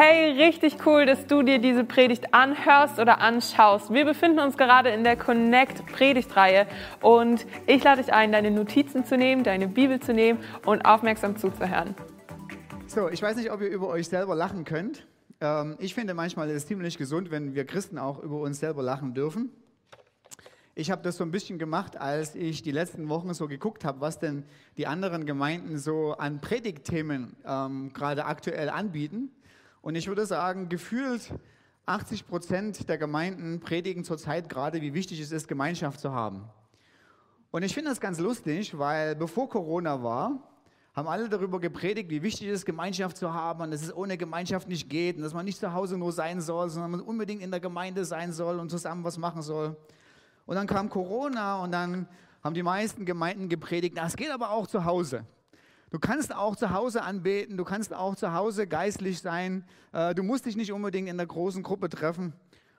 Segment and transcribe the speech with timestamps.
[0.00, 3.92] Hey, richtig cool, dass du dir diese Predigt anhörst oder anschaust.
[3.92, 6.68] Wir befinden uns gerade in der Connect Predigtreihe
[7.00, 11.36] und ich lade dich ein, deine Notizen zu nehmen, deine Bibel zu nehmen und aufmerksam
[11.36, 11.96] zuzuhören.
[12.86, 15.04] So, ich weiß nicht, ob ihr über euch selber lachen könnt.
[15.40, 18.84] Ähm, ich finde manchmal ist es ziemlich gesund, wenn wir Christen auch über uns selber
[18.84, 19.50] lachen dürfen.
[20.76, 24.00] Ich habe das so ein bisschen gemacht, als ich die letzten Wochen so geguckt habe,
[24.00, 24.44] was denn
[24.76, 29.32] die anderen Gemeinden so an Predigtthemen ähm, gerade aktuell anbieten.
[29.88, 31.32] Und ich würde sagen, gefühlt
[31.86, 36.44] 80 Prozent der Gemeinden predigen zurzeit gerade, wie wichtig es ist, Gemeinschaft zu haben.
[37.52, 40.46] Und ich finde das ganz lustig, weil bevor Corona war,
[40.94, 44.18] haben alle darüber gepredigt, wie wichtig es ist, Gemeinschaft zu haben und dass es ohne
[44.18, 47.40] Gemeinschaft nicht geht und dass man nicht zu Hause nur sein soll, sondern man unbedingt
[47.40, 49.74] in der Gemeinde sein soll und zusammen was machen soll.
[50.44, 52.06] Und dann kam Corona und dann
[52.44, 55.24] haben die meisten Gemeinden gepredigt, das geht aber auch zu Hause.
[55.90, 59.64] Du kannst auch zu Hause anbeten, du kannst auch zu Hause geistlich sein.
[59.92, 62.34] Äh, du musst dich nicht unbedingt in der großen Gruppe treffen.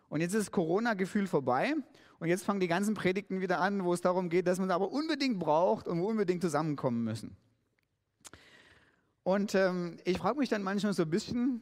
[0.09, 1.73] Und jetzt ist Corona-Gefühl vorbei
[2.19, 4.75] und jetzt fangen die ganzen Predigten wieder an, wo es darum geht, dass man es
[4.75, 7.35] aber unbedingt braucht und wo unbedingt zusammenkommen müssen.
[9.23, 11.61] Und ähm, ich frage mich dann manchmal so ein bisschen,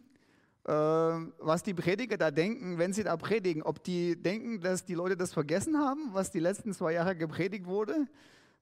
[0.65, 3.63] äh, was die Prediger da denken, wenn sie da predigen.
[3.63, 7.65] Ob die denken, dass die Leute das vergessen haben, was die letzten zwei Jahre gepredigt
[7.65, 8.07] wurde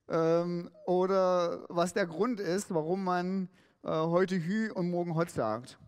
[0.08, 3.48] ähm, oder was der Grund ist, warum man
[3.82, 5.78] äh, heute Hü und morgen Hot sagt.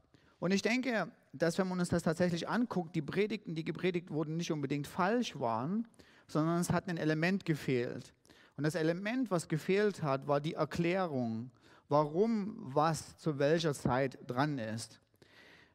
[0.41, 4.37] Und ich denke, dass wenn man uns das tatsächlich anguckt, die Predigten, die gepredigt wurden,
[4.37, 5.87] nicht unbedingt falsch waren,
[6.27, 8.15] sondern es hat ein Element gefehlt.
[8.57, 11.51] Und das Element, was gefehlt hat, war die Erklärung,
[11.89, 15.01] warum was zu welcher Zeit dran ist.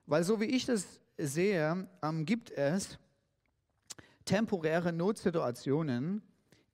[0.06, 2.98] Weil so wie ich das sehe, ähm, gibt es
[4.26, 6.22] temporäre Notsituationen,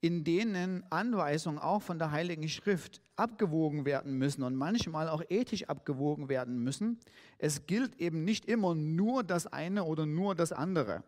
[0.01, 5.63] in denen Anweisungen auch von der Heiligen Schrift abgewogen werden müssen und manchmal auch ethisch
[5.65, 6.99] abgewogen werden müssen.
[7.37, 11.03] Es gilt eben nicht immer nur das eine oder nur das andere.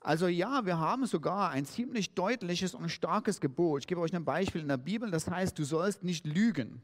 [0.00, 3.82] Also ja, wir haben sogar ein ziemlich deutliches und starkes Gebot.
[3.82, 6.82] Ich gebe euch ein Beispiel in der Bibel, das heißt, du sollst nicht lügen.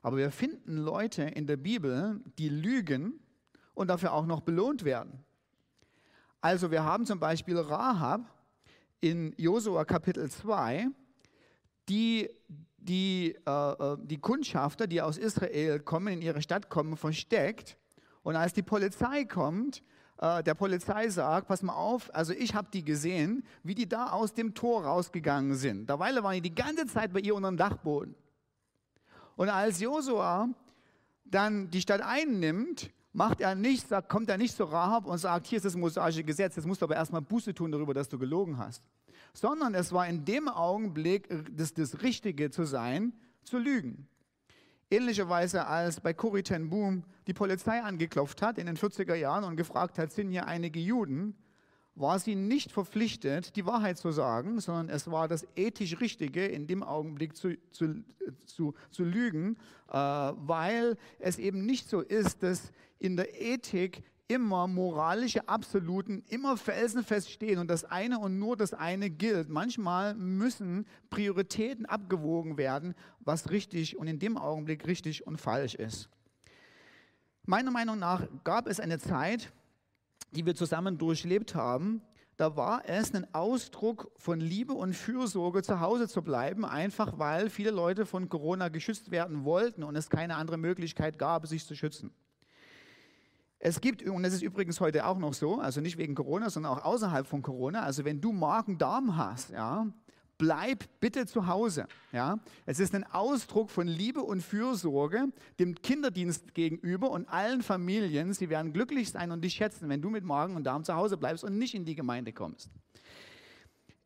[0.00, 3.20] Aber wir finden Leute in der Bibel, die lügen
[3.74, 5.22] und dafür auch noch belohnt werden.
[6.40, 8.26] Also wir haben zum Beispiel Rahab,
[9.02, 10.86] in Josua Kapitel 2,
[11.88, 12.30] die,
[12.78, 17.76] die, äh, äh, die Kundschafter, die aus Israel kommen, in ihre Stadt kommen, versteckt.
[18.22, 19.82] Und als die Polizei kommt,
[20.18, 24.10] äh, der Polizei sagt, pass mal auf, also ich habe die gesehen, wie die da
[24.10, 25.90] aus dem Tor rausgegangen sind.
[25.90, 28.14] Derweil waren die die ganze Zeit bei ihr unter dem Dachboden.
[29.34, 30.48] Und als Josua
[31.24, 35.46] dann die Stadt einnimmt, macht er nicht, sagt, kommt er nicht zu Rahab und sagt,
[35.46, 38.18] hier ist das mosaische Gesetz, jetzt musst du aber erstmal Buße tun darüber, dass du
[38.18, 38.82] gelogen hast.
[39.34, 43.12] Sondern es war in dem Augenblick das, das Richtige zu sein,
[43.44, 44.08] zu lügen.
[44.90, 49.56] Ähnlicherweise als bei Corrie ten Boom die Polizei angeklopft hat in den 40er Jahren und
[49.56, 51.34] gefragt hat, sind hier einige Juden,
[51.94, 56.66] war sie nicht verpflichtet, die Wahrheit zu sagen, sondern es war das ethisch Richtige, in
[56.66, 58.02] dem Augenblick zu, zu,
[58.46, 59.56] zu, zu lügen,
[59.88, 66.56] äh, weil es eben nicht so ist, dass in der Ethik immer moralische Absoluten immer
[66.56, 69.50] felsenfest stehen und das eine und nur das eine gilt.
[69.50, 76.08] Manchmal müssen Prioritäten abgewogen werden, was richtig und in dem Augenblick richtig und falsch ist.
[77.44, 79.52] Meiner Meinung nach gab es eine Zeit,
[80.32, 82.02] die wir zusammen durchlebt haben,
[82.36, 87.50] da war es ein Ausdruck von Liebe und Fürsorge, zu Hause zu bleiben, einfach weil
[87.50, 91.74] viele Leute von Corona geschützt werden wollten und es keine andere Möglichkeit gab, sich zu
[91.74, 92.12] schützen.
[93.58, 96.72] Es gibt, und das ist übrigens heute auch noch so, also nicht wegen Corona, sondern
[96.72, 99.86] auch außerhalb von Corona, also wenn du Magen-Darm hast, ja,
[100.42, 101.86] bleib bitte zu Hause.
[102.10, 102.40] Ja?
[102.66, 105.28] Es ist ein Ausdruck von Liebe und Fürsorge
[105.60, 108.32] dem Kinderdienst gegenüber und allen Familien.
[108.32, 111.16] Sie werden glücklich sein und dich schätzen, wenn du mit Magen und Darm zu Hause
[111.16, 112.72] bleibst und nicht in die Gemeinde kommst.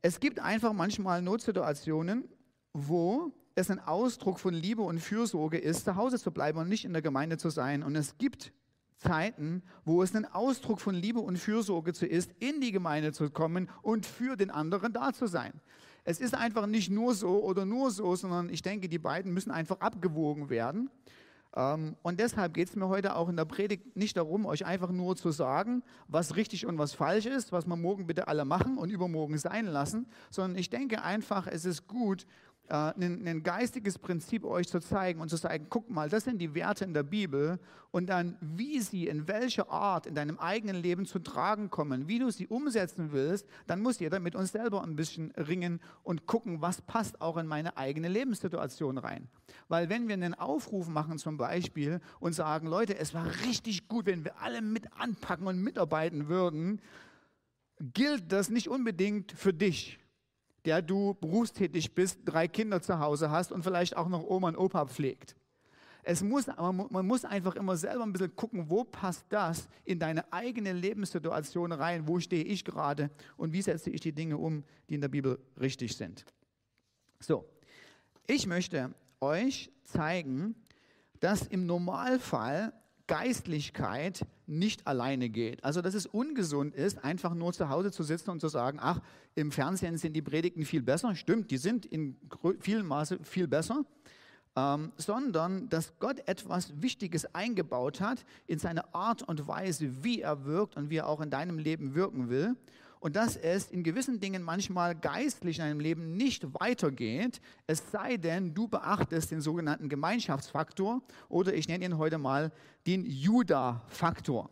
[0.03, 2.29] Es gibt einfach manchmal Notsituationen,
[2.75, 6.85] wo es ein Ausdruck von Liebe und Fürsorge ist, zu Hause zu bleiben und nicht
[6.85, 7.83] in der Gemeinde zu sein.
[7.83, 8.53] Und es gibt
[8.99, 13.31] Zeiten, wo es ein Ausdruck von Liebe und Fürsorge zu ist, in die Gemeinde zu
[13.31, 15.63] kommen und für den anderen da zu sein.
[16.09, 19.51] Es ist einfach nicht nur so oder nur so, sondern ich denke, die beiden müssen
[19.51, 20.89] einfach abgewogen werden.
[21.57, 24.93] Ähm, und deshalb geht es mir heute auch in der Predigt nicht darum, euch einfach
[24.93, 28.79] nur zu sagen, was richtig und was falsch ist, was wir morgen bitte alle machen
[28.79, 32.25] und übermorgen sein lassen, sondern ich denke einfach, es ist gut,
[32.69, 36.39] äh, ein, ein geistiges Prinzip euch zu zeigen und zu sagen, guck mal, das sind
[36.39, 37.59] die Werte in der Bibel
[37.91, 42.19] und dann, wie sie in welcher Art in deinem eigenen Leben zu tragen kommen, wie
[42.19, 46.61] du sie umsetzen willst, dann muss jeder mit uns selber ein bisschen ringen und gucken,
[46.61, 49.29] was passt auch in meine eigene Lebenssituation rein.
[49.69, 54.07] Weil wenn wir einen Aufruf machen zum Beispiel und sagen, Leute, es war richtig gut,
[54.07, 56.81] wenn wir alle mit anpacken und mitarbeiten würden,
[57.79, 59.99] gilt das nicht unbedingt für dich
[60.67, 64.57] der du berufstätig bist, drei Kinder zu Hause hast und vielleicht auch noch Oma und
[64.57, 65.37] Opa pflegt.
[66.03, 70.33] Es muss, man muss einfach immer selber ein bisschen gucken, wo passt das in deine
[70.33, 74.95] eigene Lebenssituation rein, wo stehe ich gerade und wie setze ich die Dinge um, die
[74.95, 76.25] in der Bibel richtig sind.
[77.19, 77.45] So,
[78.27, 80.55] ich möchte euch zeigen,
[81.19, 82.73] dass im Normalfall
[83.07, 85.63] Geistlichkeit nicht alleine geht.
[85.65, 89.01] Also, dass es ungesund ist, einfach nur zu Hause zu sitzen und zu sagen, ach,
[89.35, 91.15] im Fernsehen sind die Predigten viel besser.
[91.15, 92.17] Stimmt, die sind in
[92.61, 93.85] vielem Maße viel besser.
[94.59, 100.47] Ähm, sondern dass Gott etwas Wichtiges eingebaut hat in seine Art und Weise, wie er
[100.47, 102.57] wirkt und wie er auch in deinem Leben wirken will
[103.07, 108.17] und dass es in gewissen Dingen manchmal geistlich in deinem Leben nicht weitergeht, es sei
[108.17, 112.51] denn, du beachtest den sogenannten Gemeinschaftsfaktor oder ich nenne ihn heute mal
[112.85, 114.51] den Juda-Faktor.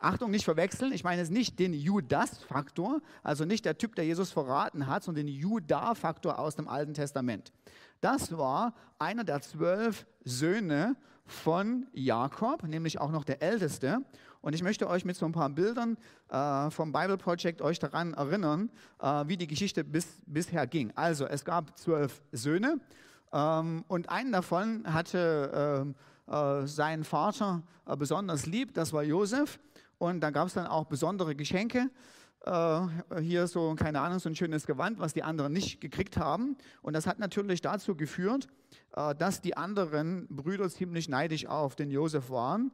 [0.00, 4.32] Achtung, nicht verwechseln, ich meine es nicht den Judas-Faktor, also nicht der Typ, der Jesus
[4.32, 7.54] verraten hat, sondern den Juda-Faktor aus dem Alten Testament.
[8.02, 10.94] Das war einer der zwölf Söhne
[11.24, 14.02] von Jakob, nämlich auch noch der älteste.
[14.48, 15.98] Und ich möchte euch mit so ein paar Bildern
[16.30, 20.90] äh, vom Bible Project euch daran erinnern, äh, wie die Geschichte bis, bisher ging.
[20.94, 22.80] Also es gab zwölf Söhne
[23.30, 25.94] ähm, und einen davon hatte
[26.26, 29.60] äh, äh seinen Vater äh, besonders lieb, das war Josef.
[29.98, 31.90] Und da gab es dann auch besondere Geschenke
[32.46, 32.80] äh,
[33.20, 36.56] hier so, keine Ahnung, so ein schönes Gewand, was die anderen nicht gekriegt haben.
[36.80, 38.48] Und das hat natürlich dazu geführt,
[39.18, 42.72] dass die anderen Brüder ziemlich neidisch auf den Josef waren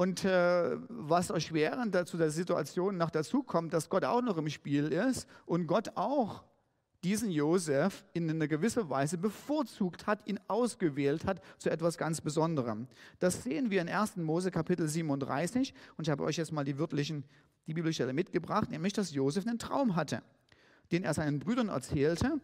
[0.00, 4.48] und äh, was erschwerend dazu der Situation noch dazu kommt, dass Gott auch noch im
[4.48, 6.42] Spiel ist und Gott auch
[7.04, 12.86] diesen Josef in einer gewissen Weise bevorzugt hat, ihn ausgewählt hat zu etwas ganz Besonderem.
[13.18, 14.16] Das sehen wir in 1.
[14.16, 17.24] Mose Kapitel 37 und ich habe euch jetzt mal die wörtlichen,
[17.66, 20.22] die Bibelstelle mitgebracht, nämlich dass Josef einen Traum hatte,
[20.92, 22.40] den er seinen Brüdern erzählte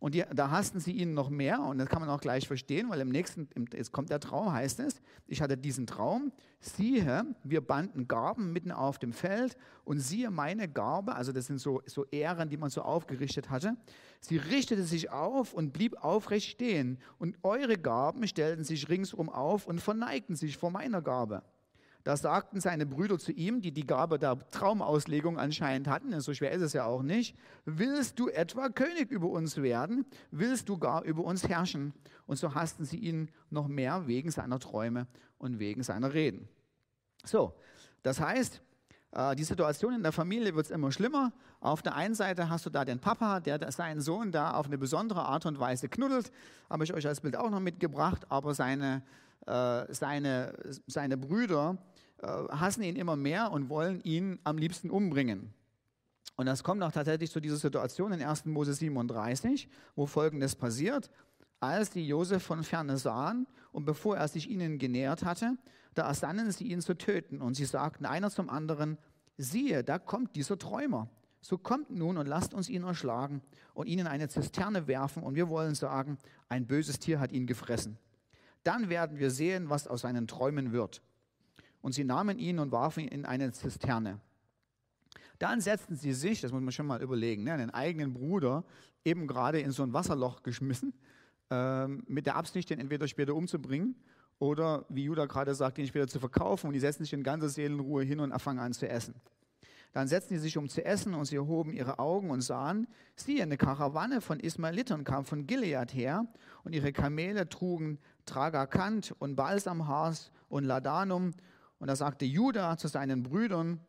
[0.00, 2.88] und die, da hassten sie ihn noch mehr und das kann man auch gleich verstehen,
[2.88, 7.60] weil im nächsten, jetzt kommt der Traum, heißt es, ich hatte diesen Traum, siehe, wir
[7.60, 12.06] banden Garben mitten auf dem Feld und siehe meine Garbe, also das sind so, so
[12.10, 13.76] Ähren, die man so aufgerichtet hatte,
[14.20, 19.66] sie richtete sich auf und blieb aufrecht stehen und eure Garben stellten sich ringsum auf
[19.66, 21.42] und verneigten sich vor meiner Garbe.
[22.04, 26.52] Da sagten seine Brüder zu ihm, die die Gabe der Traumauslegung anscheinend hatten, so schwer
[26.52, 30.06] ist es ja auch nicht, willst du etwa König über uns werden?
[30.30, 31.92] Willst du gar über uns herrschen?
[32.26, 35.06] Und so hassten sie ihn noch mehr wegen seiner Träume
[35.38, 36.48] und wegen seiner Reden.
[37.24, 37.54] So,
[38.02, 38.62] das heißt,
[39.12, 41.32] äh, die Situation in der Familie wird immer schlimmer.
[41.60, 44.78] Auf der einen Seite hast du da den Papa, der seinen Sohn da auf eine
[44.78, 46.30] besondere Art und Weise knuddelt.
[46.70, 48.30] Habe ich euch als Bild auch noch mitgebracht.
[48.30, 49.02] Aber seine,
[49.46, 50.54] äh, seine,
[50.86, 51.78] seine Brüder
[52.18, 55.54] äh, hassen ihn immer mehr und wollen ihn am liebsten umbringen.
[56.36, 58.46] Und das kommt auch tatsächlich zu dieser Situation in 1.
[58.46, 61.10] Mose 37, wo Folgendes passiert.
[61.60, 65.58] Als die Josef von ferne sahen und bevor er sich ihnen genähert hatte,
[65.94, 67.42] da ersannen sie ihn zu töten.
[67.42, 68.96] Und sie sagten einer zum anderen,
[69.36, 71.10] siehe, da kommt dieser Träumer.
[71.42, 73.42] So kommt nun und lasst uns ihn erschlagen
[73.74, 77.46] und ihn in eine Zisterne werfen und wir wollen sagen, ein böses Tier hat ihn
[77.46, 77.98] gefressen.
[78.62, 81.02] Dann werden wir sehen, was aus seinen Träumen wird.
[81.80, 84.20] Und sie nahmen ihn und warfen ihn in eine Zisterne.
[85.38, 88.64] Dann setzten sie sich, das muss man schon mal überlegen, ne, einen eigenen Bruder
[89.04, 90.92] eben gerade in so ein Wasserloch geschmissen,
[91.48, 93.96] ähm, mit der Absicht, den entweder später umzubringen
[94.38, 96.66] oder, wie Judah gerade sagt, ihn später zu verkaufen.
[96.66, 99.14] Und die setzen sich in ganzer Seelenruhe hin und fangen an zu essen.
[99.92, 103.42] Dann setzten sie sich um zu essen und sie erhoben ihre Augen und sahen, siehe,
[103.42, 106.26] eine Karawanne von Ismaelitern kam von Gilead her
[106.64, 111.32] und ihre Kamele trugen Tragakant und Balsamhaas und Ladanum
[111.80, 113.80] und da sagte Judah zu seinen Brüdern,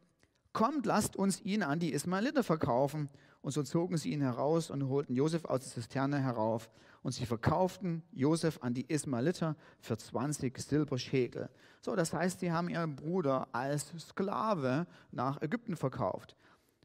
[0.53, 3.09] kommt, lasst uns ihn an die Ismaeliter verkaufen.
[3.41, 6.69] Und so zogen sie ihn heraus und holten Josef aus der Zisterne herauf.
[7.03, 11.49] Und sie verkauften Josef an die Ismaeliter für 20 Silberschäkel.
[11.81, 16.35] So, das heißt, sie haben ihren Bruder als Sklave nach Ägypten verkauft.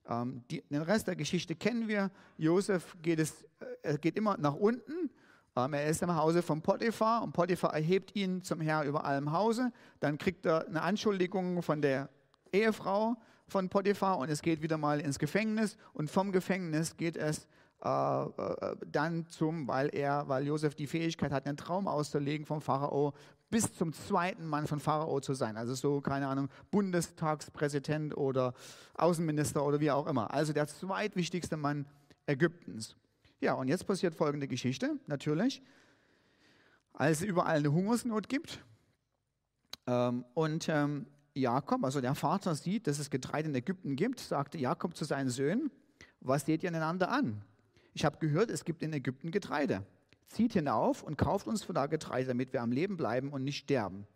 [0.09, 2.11] Ähm, die, den Rest der Geschichte kennen wir.
[2.39, 3.45] Josef geht, es,
[3.83, 5.11] äh, geht immer nach unten
[5.57, 9.33] ähm, er ist im Hause von Potiphar und Potiphar erhebt ihn zum Herr über allem
[9.33, 9.73] Hause.
[10.01, 12.11] Dann kriegt er eine Anschuldigung von der
[12.53, 13.17] Ehefrau
[13.49, 17.49] von Potiphar und es geht wieder mal ins Gefängnis und vom Gefängnis geht es
[17.81, 23.13] dann zum, weil er, weil Josef die Fähigkeit hat, einen Traum auszulegen vom Pharao,
[23.51, 25.57] bis zum zweiten Mann von Pharao zu sein.
[25.57, 28.55] Also so, keine Ahnung, Bundestagspräsident oder
[28.95, 30.33] Außenminister oder wie auch immer.
[30.33, 31.87] Also der zweitwichtigste Mann
[32.27, 32.97] Ägyptens.
[33.41, 35.63] Ja, und jetzt passiert folgende Geschichte, natürlich.
[36.93, 38.65] Als es überall eine Hungersnot gibt
[39.87, 44.57] ähm, und ähm, Jakob, also der Vater sieht, dass es Getreide in Ägypten gibt, sagte
[44.59, 45.71] Jakob zu seinen Söhnen,
[46.21, 47.43] was seht ihr einander an?
[47.97, 49.83] Ich habe gehört, es gibt in Ägypten Getreide.
[50.29, 53.57] Zieht hinauf und kauft uns von da Getreide, damit wir am Leben bleiben und nicht
[53.57, 54.07] sterben.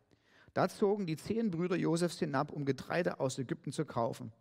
[0.52, 4.32] Da zogen die zehn Brüder Josefs hinab, um Getreide aus Ägypten zu kaufen.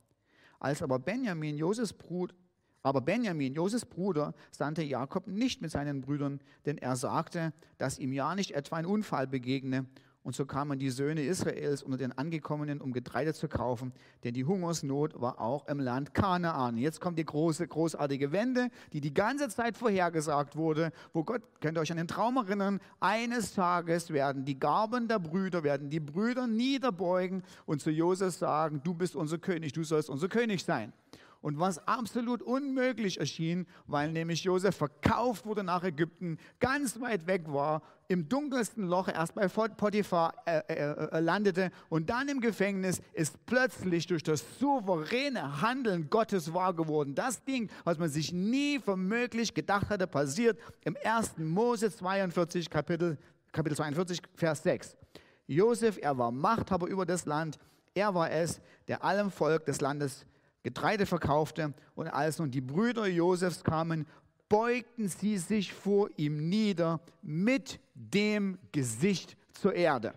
[0.60, 2.36] Als aber Benjamin, Josefs Bruder,
[2.84, 8.12] aber Benjamin, Josefs Bruder, sandte Jakob nicht mit seinen Brüdern, denn er sagte, dass ihm
[8.12, 9.86] ja nicht etwa ein Unfall begegne
[10.24, 14.46] und so kamen die Söhne Israels unter den Angekommenen, um Getreide zu kaufen, denn die
[14.46, 16.78] Hungersnot war auch im Land Kanaan.
[16.78, 21.78] Jetzt kommt die große, großartige Wende, die die ganze Zeit vorhergesagt wurde, wo Gott, könnt
[21.78, 26.02] ihr euch an den Traum erinnern, eines Tages werden die Garben der Brüder, werden die
[26.02, 30.94] Brüder niederbeugen und zu Josef sagen, du bist unser König, du sollst unser König sein
[31.42, 37.44] und was absolut unmöglich erschien, weil nämlich Josef verkauft wurde nach Ägypten, ganz weit weg
[37.48, 43.02] war, im dunkelsten Loch erst bei Potiphar äh, äh, äh, landete und dann im Gefängnis
[43.14, 47.14] ist plötzlich durch das souveräne Handeln Gottes wahr geworden.
[47.14, 51.38] Das Ding, was man sich nie für möglich gedacht hatte, passiert im 1.
[51.38, 53.18] Mose 42, Kapitel,
[53.52, 54.98] Kapitel 42, Vers 6.
[55.46, 57.60] Josef, er war Machthaber über das Land.
[57.94, 60.26] Er war es, der allem Volk des Landes
[60.64, 61.74] Getreide verkaufte.
[61.96, 64.06] Und als nun die Brüder Josefs kamen,
[64.50, 70.14] beugten sie sich vor ihm nieder mit dem Gesicht zur Erde.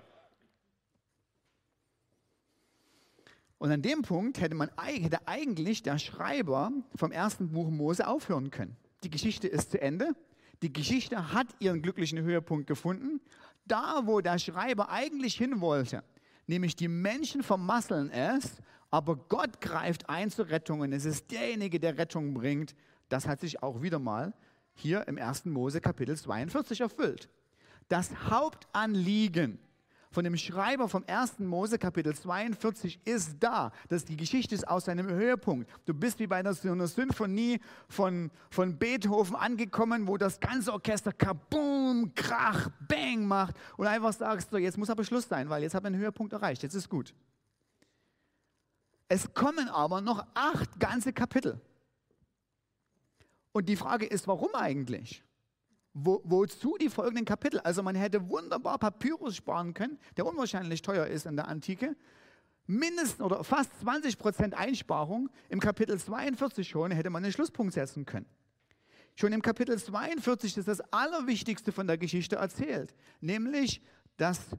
[3.59, 8.51] Und an dem Punkt hätte, man, hätte eigentlich der Schreiber vom ersten Buch Mose aufhören
[8.51, 8.77] können.
[9.05, 10.17] Die Geschichte ist zu Ende.
[10.63, 13.21] Die Geschichte hat ihren glücklichen Höhepunkt gefunden.
[13.65, 16.03] Da, wo der Schreiber eigentlich hin wollte,
[16.49, 18.57] nämlich die Menschen vermasseln es
[18.93, 22.75] aber Gott greift ein zur Rettung und es ist derjenige, der Rettung bringt.
[23.09, 24.35] Das hat sich auch wieder mal
[24.75, 25.47] hier im 1.
[25.47, 27.31] Mose Kapitel 42 erfüllt.
[27.89, 29.59] Das Hauptanliegen
[30.11, 31.39] von dem Schreiber vom 1.
[31.39, 33.73] Mose Kapitel 42 ist da.
[33.89, 35.71] dass die Geschichte ist aus seinem Höhepunkt.
[35.87, 42.13] Du bist wie bei einer, Symphonie von, von Beethoven angekommen, wo das ganze Orchester kaboom,
[42.15, 45.89] krach, bang macht und einfach sagst, so, jetzt muss aber Schluss sein, weil jetzt habe
[45.89, 47.15] ich einen Höhepunkt erreicht, jetzt ist gut.
[49.13, 51.61] Es kommen aber noch acht ganze Kapitel.
[53.53, 55.23] Und die Frage ist, warum eigentlich?
[55.93, 57.61] Wo, wozu die folgenden Kapitel?
[57.61, 61.95] Also man hätte wunderbar Papyrus sparen können, der unwahrscheinlich teuer ist in der Antike.
[62.67, 65.29] Mindestens oder fast 20 Prozent Einsparung.
[65.51, 68.25] Im Kapitel 42 schon hätte man einen Schlusspunkt setzen können.
[69.15, 73.83] Schon im Kapitel 42 ist das Allerwichtigste von der Geschichte erzählt, nämlich,
[74.17, 74.57] dass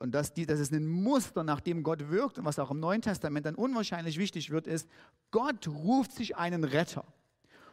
[0.00, 2.80] und das, die, das ist ein Muster, nach dem Gott wirkt und was auch im
[2.80, 4.88] Neuen Testament dann unwahrscheinlich wichtig wird, ist,
[5.30, 7.04] Gott ruft sich einen Retter.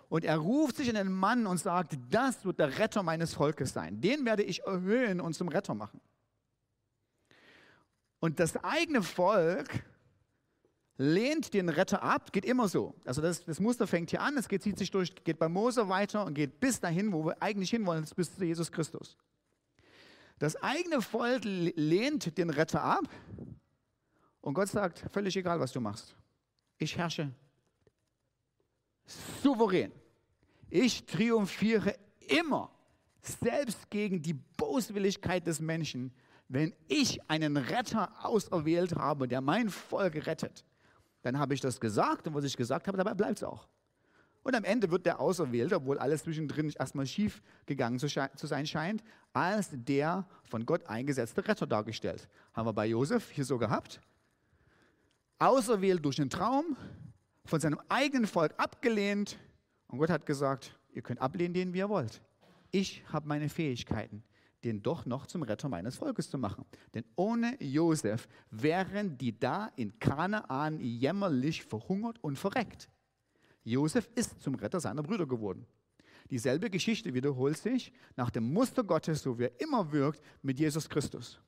[0.09, 4.01] Und er ruft sich einen Mann und sagt, das wird der Retter meines Volkes sein.
[4.01, 6.01] Den werde ich erhöhen und zum Retter machen.
[8.19, 9.83] Und das eigene Volk
[10.97, 12.93] lehnt den Retter ab, geht immer so.
[13.05, 15.87] Also das, das Muster fängt hier an, es geht, zieht sich durch, geht bei Mose
[15.89, 19.17] weiter und geht bis dahin, wo wir eigentlich hinwollen, bis zu Jesus Christus.
[20.41, 23.07] Das eigene Volk lehnt den Retter ab
[24.41, 26.15] und Gott sagt, völlig egal, was du machst.
[26.79, 27.31] Ich herrsche
[29.43, 29.91] souverän.
[30.71, 32.71] Ich triumphiere immer,
[33.21, 36.11] selbst gegen die Boswilligkeit des Menschen,
[36.47, 40.65] wenn ich einen Retter auserwählt habe, der mein Volk rettet.
[41.21, 43.67] Dann habe ich das gesagt und was ich gesagt habe, dabei bleibt es auch.
[44.43, 49.03] Und am Ende wird der Auserwählte, obwohl alles zwischendrin erstmal schief gegangen zu, sein scheint,
[49.33, 52.27] als der von Gott eingesetzte Retter dargestellt.
[52.53, 54.01] Haben wir bei Josef hier so gehabt.
[55.37, 56.75] Auserwählt durch einen Traum,
[57.45, 59.37] von seinem eigenen Volk abgelehnt.
[59.87, 62.21] Und Gott hat gesagt, ihr könnt ablehnen, den wie ihr wollt.
[62.71, 64.23] Ich habe meine Fähigkeiten,
[64.63, 66.65] den doch noch zum Retter meines Volkes zu machen.
[66.93, 72.89] Denn ohne Josef wären die da in Kanaan jämmerlich verhungert und verreckt.
[73.63, 75.65] Josef ist zum Retter seiner Brüder geworden.
[76.29, 80.87] Dieselbe Geschichte wiederholt sich nach dem Muster Gottes, so wie er immer wirkt, mit Jesus
[80.89, 81.39] Christus.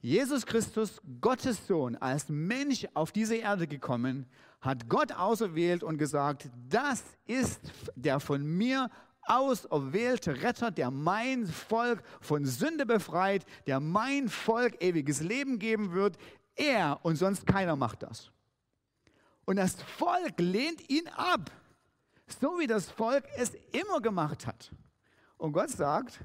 [0.00, 4.26] Jesus Christus, Gottes Sohn, als Mensch auf diese Erde gekommen,
[4.60, 7.60] hat Gott auserwählt und gesagt, das ist
[7.94, 8.90] der von mir
[9.22, 16.16] auserwählte Retter, der mein Volk von Sünde befreit, der mein Volk ewiges Leben geben wird.
[16.56, 18.30] Er und sonst keiner macht das.
[19.52, 21.50] Und das Volk lehnt ihn ab.
[22.40, 24.72] So wie das Volk es immer gemacht hat.
[25.36, 26.24] Und Gott sagt,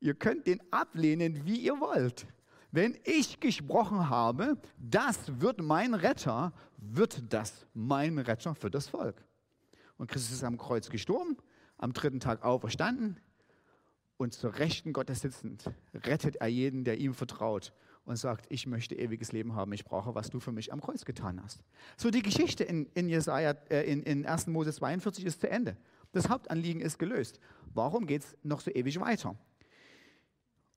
[0.00, 2.26] ihr könnt den ablehnen, wie ihr wollt.
[2.72, 9.22] Wenn ich gesprochen habe, das wird mein Retter, wird das mein Retter für das Volk.
[9.98, 11.36] Und Christus ist am Kreuz gestorben,
[11.76, 13.20] am dritten Tag auferstanden
[14.16, 17.74] und zur Rechten Gottes sitzend rettet er jeden, der ihm vertraut
[18.10, 21.04] und sagt, ich möchte ewiges Leben haben, ich brauche, was du für mich am Kreuz
[21.04, 21.62] getan hast.
[21.96, 24.48] So die Geschichte in, in, Jesaja, äh, in, in 1.
[24.48, 25.76] Mose 42 ist zu Ende.
[26.10, 27.38] Das Hauptanliegen ist gelöst.
[27.72, 29.36] Warum geht es noch so ewig weiter?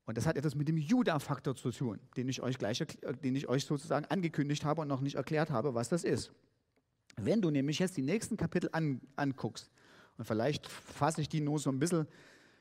[0.06, 2.86] Und das hat etwas mit dem Juda-Faktor zu tun, den ich, euch gleich,
[3.24, 6.32] den ich euch sozusagen angekündigt habe und noch nicht erklärt habe, was das ist.
[7.16, 9.72] Wenn du nämlich jetzt die nächsten Kapitel an, anguckst,
[10.20, 12.06] und vielleicht fasse ich die nur so ein bisschen,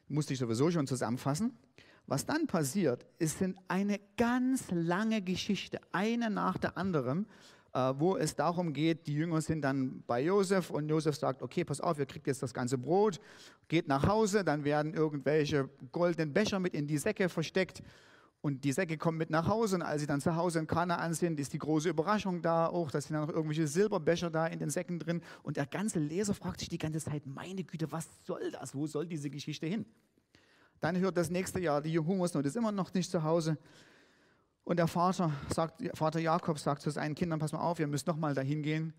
[0.09, 1.59] musste ich sowieso schon zusammenfassen,
[2.07, 7.27] was dann passiert, ist eine ganz lange Geschichte, eine nach der anderen,
[7.73, 11.65] äh, wo es darum geht, die Jünger sind dann bei Josef und Josef sagt, okay,
[11.65, 13.21] pass auf, ihr kriegt jetzt das ganze Brot,
[13.69, 17.83] geht nach Hause, dann werden irgendwelche goldenen Becher mit in die Säcke versteckt
[18.43, 21.15] und die Säcke kommen mit nach Hause und als sie dann zu Hause in Kanaan
[21.15, 24.59] sind, ist die große Überraschung da auch, da sind dann noch irgendwelche Silberbecher da in
[24.59, 28.07] den Säcken drin und der ganze Leser fragt sich die ganze Zeit, meine Güte, was
[28.27, 29.87] soll das, wo soll diese Geschichte hin?
[30.83, 33.57] Dann hört das nächste Jahr, die Hungersnot ist immer noch nicht zu Hause
[34.65, 38.07] und der Vater, sagt, Vater Jakob sagt zu seinen Kindern, pass mal auf, ihr müsst
[38.07, 38.93] nochmal dahin gehen.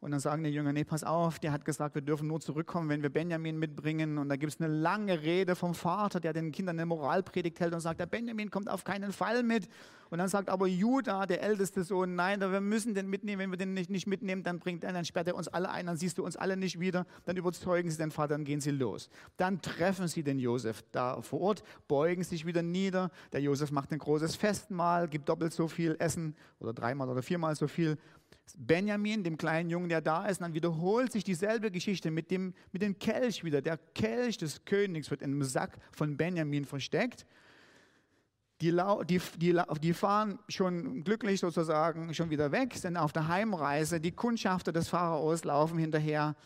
[0.00, 2.88] Und dann sagen die Jünger, nee, pass auf, der hat gesagt, wir dürfen nur zurückkommen,
[2.88, 4.16] wenn wir Benjamin mitbringen.
[4.16, 7.74] Und da gibt es eine lange Rede vom Vater, der den Kindern eine Moralpredigt hält
[7.74, 9.68] und sagt, der Benjamin kommt auf keinen Fall mit.
[10.10, 13.40] Und dann sagt aber Judah, der älteste Sohn, nein, wir müssen den mitnehmen.
[13.40, 15.86] Wenn wir den nicht, nicht mitnehmen, dann, bringt er, dann sperrt er uns alle ein,
[15.86, 17.06] dann siehst du uns alle nicht wieder.
[17.24, 19.08] Dann überzeugen sie den Vater, dann gehen sie los.
[19.36, 23.10] Dann treffen sie den Josef da vor Ort, beugen sich wieder nieder.
[23.32, 27.54] Der Josef macht ein großes Festmahl, gibt doppelt so viel Essen oder dreimal oder viermal
[27.54, 27.96] so viel
[28.56, 32.82] Benjamin, dem kleinen Jungen, der da ist, dann wiederholt sich dieselbe Geschichte mit dem, mit
[32.82, 33.62] dem Kelch wieder.
[33.62, 37.26] Der Kelch des Königs wird in einem Sack von Benjamin versteckt.
[38.60, 38.76] Die,
[39.06, 44.00] die, die, die, fahren schon glücklich sozusagen schon wieder weg, sind auf der Heimreise.
[44.00, 46.36] Die Kundschafter des Pharaos laufen hinterher.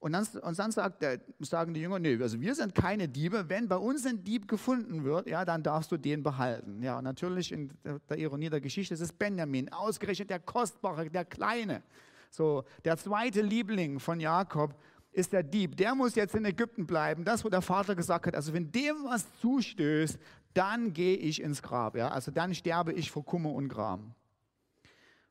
[0.00, 3.48] Und dann, und dann sagt der, sagen die Jünger, nee, also wir sind keine Diebe.
[3.48, 6.80] Wenn bei uns ein Dieb gefunden wird, ja, dann darfst du den behalten.
[6.82, 7.72] Ja, und natürlich in
[8.08, 11.82] der Ironie der Geschichte ist es Benjamin, ausgerechnet der Kostbare, der Kleine.
[12.30, 14.74] So, der zweite Liebling von Jakob
[15.18, 15.76] ist der Dieb.
[15.76, 17.24] Der muss jetzt in Ägypten bleiben.
[17.24, 20.18] Das, wo der Vater gesagt hat, also wenn dem was zustößt,
[20.54, 21.96] dann gehe ich ins Grab.
[21.96, 24.14] Ja, also dann sterbe ich vor Kummer und Gram.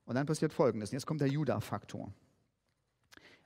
[0.06, 0.92] Und dann passiert Folgendes.
[0.92, 2.12] Jetzt kommt der Judah-Faktor.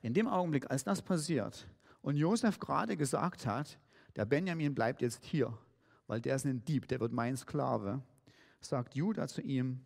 [0.02, 1.68] In dem Augenblick, als das passiert
[2.02, 3.78] und Josef gerade gesagt hat,
[4.16, 5.56] der Benjamin bleibt jetzt hier,
[6.08, 8.02] weil der ist ein Dieb, der wird mein Sklave,
[8.60, 9.80] sagt Judah zu ihm,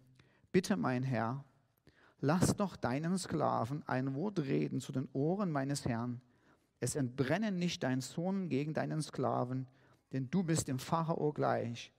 [0.52, 1.44] bitte mein Herr,
[2.20, 6.22] lass doch deinen Sklaven ein Wort reden zu den Ohren meines Herrn.
[6.80, 9.66] Es entbrenne nicht dein Sohn gegen deinen Sklaven,
[10.12, 11.92] denn du bist dem Pharao gleich.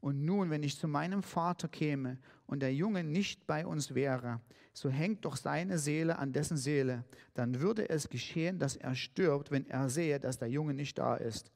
[0.00, 4.40] Und nun, wenn ich zu meinem Vater käme und der Junge nicht bei uns wäre,
[4.72, 7.04] so hängt doch seine Seele an dessen Seele.
[7.34, 11.16] Dann würde es geschehen, dass er stirbt, wenn er sehe, dass der Junge nicht da
[11.16, 11.50] ist.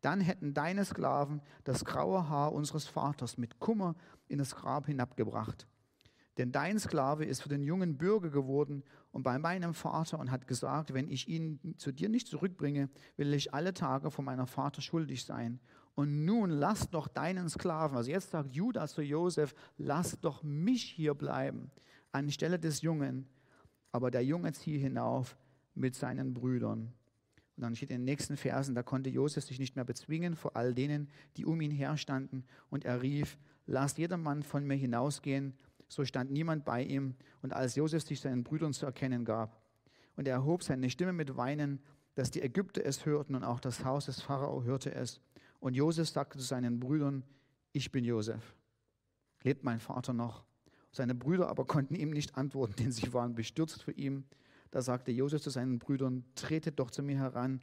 [0.00, 3.94] Dann hätten deine Sklaven das graue Haar unseres Vaters mit Kummer
[4.26, 5.68] in das Grab hinabgebracht.
[6.38, 10.46] Denn dein Sklave ist für den Jungen Bürger geworden und bei meinem Vater und hat
[10.46, 14.80] gesagt, wenn ich ihn zu dir nicht zurückbringe, will ich alle Tage vor meiner Vater
[14.80, 15.60] schuldig sein.
[15.94, 20.82] Und nun lass doch deinen Sklaven, also jetzt sagt Judas zu Josef, lass doch mich
[20.82, 21.70] hier bleiben
[22.12, 23.26] anstelle des Jungen.
[23.90, 25.36] Aber der Junge ziehe hinauf
[25.74, 26.92] mit seinen Brüdern.
[27.56, 30.56] Und dann steht in den nächsten Versen, da konnte Josef sich nicht mehr bezwingen vor
[30.56, 32.44] all denen, die um ihn herstanden.
[32.70, 35.54] Und er rief, lass jedermann von mir hinausgehen.
[35.92, 37.16] So stand niemand bei ihm.
[37.42, 39.60] Und als Josef sich seinen Brüdern zu erkennen gab,
[40.16, 41.80] und er erhob seine Stimme mit Weinen,
[42.14, 45.20] dass die Ägypter es hörten und auch das Haus des Pharao hörte es.
[45.60, 47.24] Und Josef sagte zu seinen Brüdern,
[47.72, 48.54] ich bin Josef.
[49.42, 50.44] Lebt mein Vater noch?
[50.92, 54.24] Seine Brüder aber konnten ihm nicht antworten, denn sie waren bestürzt für ihn.
[54.70, 57.60] Da sagte Josef zu seinen Brüdern, tretet doch zu mir heran.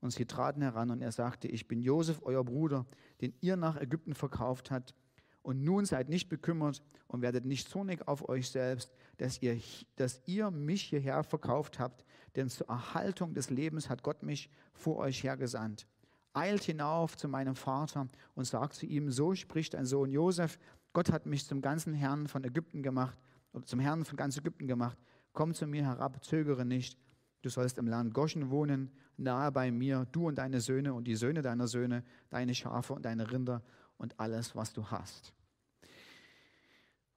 [0.00, 2.86] Und sie traten heran und er sagte, ich bin Josef, euer Bruder,
[3.20, 4.94] den ihr nach Ägypten verkauft habt.
[5.42, 9.58] Und nun seid nicht bekümmert und werdet nicht zornig auf euch selbst, dass ihr,
[9.96, 12.04] dass ihr mich hierher verkauft habt,
[12.36, 15.86] denn zur Erhaltung des Lebens hat Gott mich vor euch hergesandt
[16.32, 20.58] eilt hinauf zu meinem Vater und sagt zu ihm, so spricht ein Sohn Josef,
[20.92, 23.18] Gott hat mich zum ganzen Herrn von Ägypten gemacht,
[23.52, 24.98] oder zum Herrn von ganz Ägypten gemacht.
[25.32, 26.98] Komm zu mir herab, zögere nicht.
[27.42, 31.14] Du sollst im Land Goschen wohnen, nahe bei mir, du und deine Söhne und die
[31.14, 33.62] Söhne deiner Söhne, deine Schafe und deine Rinder
[34.00, 35.32] und alles, was du hast.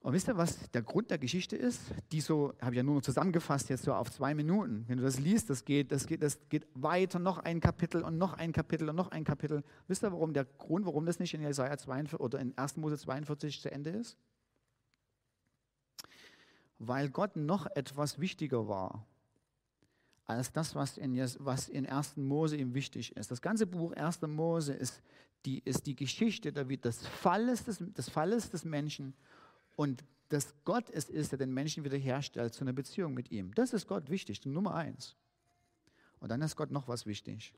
[0.00, 1.80] Und wisst ihr, was der Grund der Geschichte ist?
[2.12, 4.84] Die so, habe ich ja nur noch zusammengefasst, jetzt so auf zwei Minuten.
[4.86, 8.18] Wenn du das liest, das geht, das geht, das geht weiter, noch ein Kapitel und
[8.18, 9.64] noch ein Kapitel und noch ein Kapitel.
[9.88, 12.76] Wisst ihr, warum der Grund, warum das nicht in Jesaja 42 oder in 1.
[12.76, 14.18] Mose 42 zu Ende ist?
[16.78, 19.06] Weil Gott noch etwas wichtiger war
[20.26, 22.16] als das, was in, was in 1.
[22.16, 23.30] Mose ihm wichtig ist.
[23.30, 24.22] Das ganze Buch 1.
[24.22, 25.02] Mose ist
[25.44, 29.14] die, ist die Geschichte des Falles des, des Falles des Menschen
[29.76, 33.54] und dass Gott es ist, der den Menschen wiederherstellt zu einer Beziehung mit ihm.
[33.54, 35.16] Das ist Gott wichtig, Nummer eins.
[36.18, 37.54] Und dann ist Gott noch was wichtig.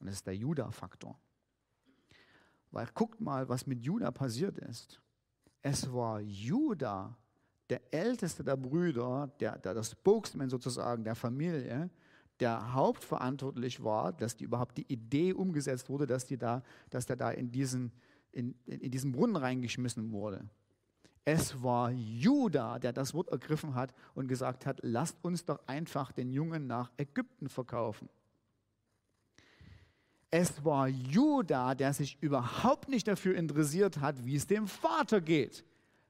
[0.00, 1.18] Und das ist der Juda-Faktor.
[2.72, 5.00] Weil guckt mal, was mit Juda passiert ist.
[5.62, 7.16] Es war Juda,
[7.68, 11.90] der älteste der Brüder, der, der, der Spokesman sozusagen der Familie,
[12.40, 17.16] der hauptverantwortlich war, dass die überhaupt die Idee umgesetzt wurde, dass, die da, dass der
[17.16, 17.92] da in diesen,
[18.32, 20.48] in, in diesen Brunnen reingeschmissen wurde.
[21.24, 26.12] Es war Juda, der das Wort ergriffen hat und gesagt hat, lasst uns doch einfach
[26.12, 28.08] den Jungen nach Ägypten verkaufen.
[30.30, 35.64] Es war Juda, der sich überhaupt nicht dafür interessiert hat, wie es dem Vater geht.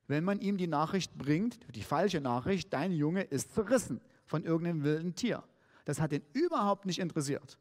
[0.09, 4.85] Wenn man ihm die Nachricht bringt, die falsche Nachricht, dein Junge ist zerrissen von irgendeinem
[4.85, 5.43] wilden Tier.
[5.85, 7.59] Das hat ihn überhaupt nicht interessiert.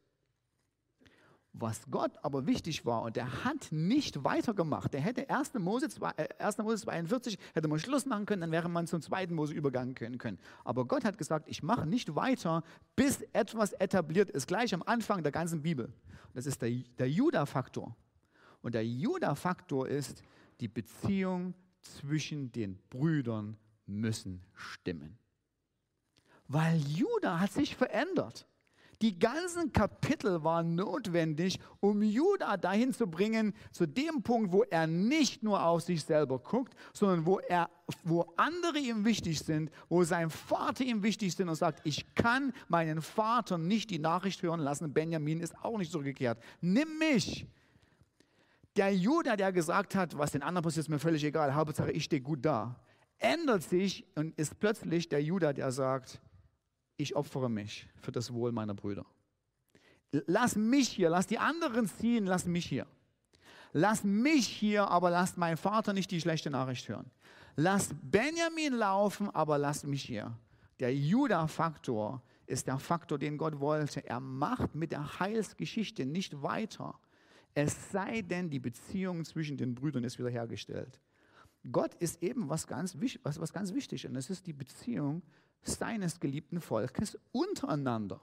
[1.58, 4.92] Was Gott aber wichtig war, und der hat nicht weitergemacht.
[4.92, 5.54] Der hätte 1.
[5.54, 5.88] Mose,
[6.38, 6.58] 1.
[6.58, 9.94] Äh, Mose 42, hätte man Schluss machen können, dann wäre man zum zweiten Mose übergangen
[9.94, 10.38] können.
[10.64, 12.62] Aber Gott hat gesagt, ich mache nicht weiter,
[12.94, 15.90] bis etwas etabliert ist, gleich am Anfang der ganzen Bibel.
[16.34, 17.96] Das ist der, der Juda-Faktor.
[18.60, 20.22] Und der Juda-Faktor ist,
[20.60, 21.54] die Beziehung
[21.94, 25.18] zwischen den Brüdern müssen stimmen.
[26.48, 28.46] Weil Juda hat sich verändert.
[29.02, 34.86] Die ganzen Kapitel waren notwendig, um Judah dahin zu bringen, zu dem Punkt, wo er
[34.86, 37.68] nicht nur auf sich selber guckt, sondern wo, er,
[38.04, 42.54] wo andere ihm wichtig sind, wo sein Vater ihm wichtig sind und sagt, ich kann
[42.68, 46.42] meinen Vater nicht die Nachricht hören lassen, Benjamin ist auch nicht zurückgekehrt.
[46.62, 47.46] Nimm mich.
[48.76, 52.04] Der Judah, der gesagt hat, was den anderen passiert, ist mir völlig egal, Hauptsache ich
[52.04, 52.76] stehe gut da,
[53.18, 56.20] ändert sich und ist plötzlich der Judah, der sagt,
[56.98, 59.06] ich opfere mich für das Wohl meiner Brüder.
[60.26, 62.86] Lass mich hier, lass die anderen ziehen, lass mich hier.
[63.72, 67.10] Lass mich hier, aber lass meinen Vater nicht die schlechte Nachricht hören.
[67.56, 70.36] Lass Benjamin laufen, aber lass mich hier.
[70.80, 74.06] Der Judah-Faktor ist der Faktor, den Gott wollte.
[74.06, 76.98] Er macht mit der Heilsgeschichte nicht weiter.
[77.58, 81.00] Es sei denn, die Beziehung zwischen den Brüdern ist wiederhergestellt.
[81.72, 85.22] Gott ist eben was ganz, was, was ganz wichtig und das ist die Beziehung
[85.62, 88.20] seines geliebten Volkes untereinander.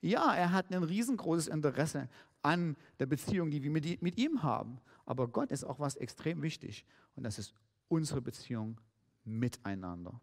[0.00, 2.08] Ja, er hat ein riesengroßes Interesse
[2.42, 4.78] an der Beziehung, die wir mit, mit ihm haben.
[5.06, 6.84] Aber Gott ist auch was extrem wichtig.
[7.16, 7.52] Und das ist
[7.88, 8.80] unsere Beziehung
[9.24, 10.20] miteinander.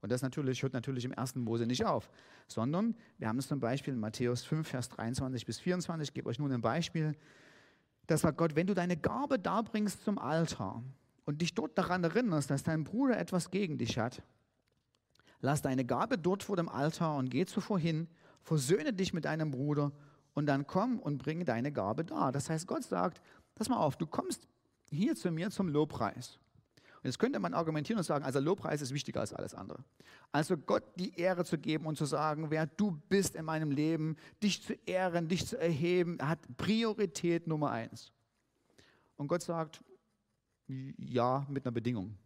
[0.00, 2.10] Und das natürlich, hört natürlich im ersten Mose nicht auf,
[2.46, 6.08] sondern wir haben es zum Beispiel in Matthäus 5, Vers 23 bis 24.
[6.08, 7.16] Ich gebe euch nun ein Beispiel.
[8.06, 10.82] Da sagt Gott, wenn du deine Gabe darbringst zum Altar,
[11.28, 14.22] und dich dort daran erinnerst, dass dein Bruder etwas gegen dich hat,
[15.42, 18.08] lass deine Gabe dort vor dem Altar und geh zuvor hin,
[18.40, 19.92] versöhne dich mit deinem Bruder
[20.32, 22.32] und dann komm und bringe deine Gabe da.
[22.32, 23.20] Das heißt, Gott sagt,
[23.54, 24.48] pass mal auf, du kommst
[24.88, 26.38] hier zu mir zum Lobpreis.
[26.98, 29.84] Und jetzt könnte man argumentieren und sagen, also Lobpreis ist wichtiger als alles andere.
[30.32, 34.16] Also Gott die Ehre zu geben und zu sagen, wer du bist in meinem Leben,
[34.42, 38.12] dich zu ehren, dich zu erheben, hat Priorität Nummer eins.
[39.16, 39.84] Und Gott sagt,
[40.66, 42.16] ja, mit einer Bedingung.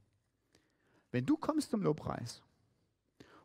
[1.10, 2.42] Wenn du kommst zum Lobpreis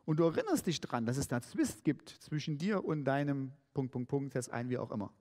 [0.06, 3.92] und du erinnerst dich daran, dass es da Zwist gibt zwischen dir und deinem Punkt,
[3.92, 5.12] Punkt, Punkt, Vers ein, wie auch immer,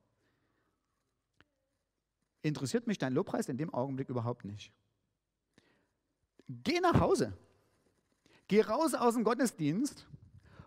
[2.41, 4.71] interessiert mich dein Lobpreis in dem Augenblick überhaupt nicht.
[6.47, 7.33] Geh nach Hause.
[8.47, 10.07] Geh raus aus dem Gottesdienst,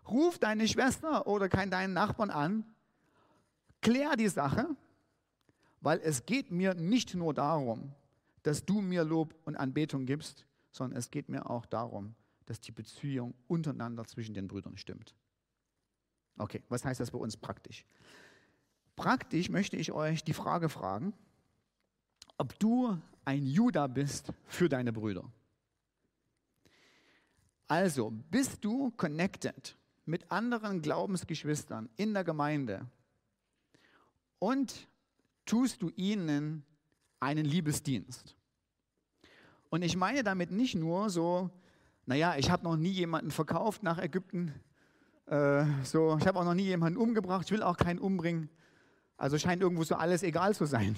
[0.08, 2.64] ruf deine Schwester oder deinen Nachbarn an,
[3.80, 4.66] klär die Sache,
[5.80, 7.92] weil es geht mir nicht nur darum,
[8.42, 12.14] dass du mir Lob und Anbetung gibst, sondern es geht mir auch darum,
[12.44, 15.14] dass die Beziehung untereinander zwischen den Brüdern stimmt.
[16.36, 17.84] Okay, was heißt das bei uns praktisch?
[18.96, 21.14] Praktisch möchte ich euch die Frage fragen,
[22.36, 25.24] ob du ein Judah bist für deine Brüder.
[27.70, 32.84] Also, bist du connected mit anderen Glaubensgeschwistern in der Gemeinde
[34.40, 34.88] und
[35.46, 36.64] tust du ihnen
[37.20, 38.34] einen Liebesdienst.
[39.68, 41.48] Und ich meine damit nicht nur so,
[42.06, 44.52] naja, ich habe noch nie jemanden verkauft nach Ägypten,
[45.26, 48.50] äh, so, ich habe auch noch nie jemanden umgebracht, ich will auch keinen umbringen.
[49.16, 50.96] Also scheint irgendwo so alles egal zu sein.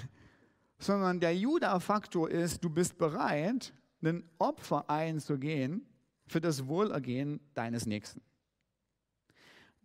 [0.79, 5.87] sondern der Juda-Faktor ist, du bist bereit, ein Opfer einzugehen
[6.33, 8.21] für das Wohlergehen deines Nächsten.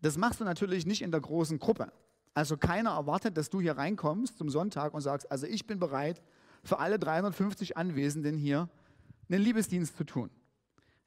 [0.01, 1.91] Das machst du natürlich nicht in der großen Gruppe.
[2.33, 6.21] Also keiner erwartet, dass du hier reinkommst zum Sonntag und sagst, also ich bin bereit,
[6.63, 8.69] für alle 350 Anwesenden hier
[9.29, 10.29] einen Liebesdienst zu tun.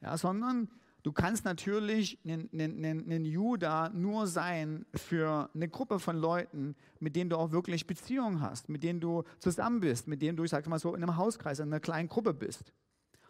[0.01, 0.69] Ja, sondern
[1.03, 7.37] du kannst natürlich ein, Juda nur sein für eine Gruppe von Leuten, mit denen du
[7.37, 10.79] auch wirklich Beziehungen hast, mit denen du zusammen bist, mit denen du, ich sag mal
[10.79, 12.73] so, in einem Hauskreis, in einer kleinen Gruppe bist.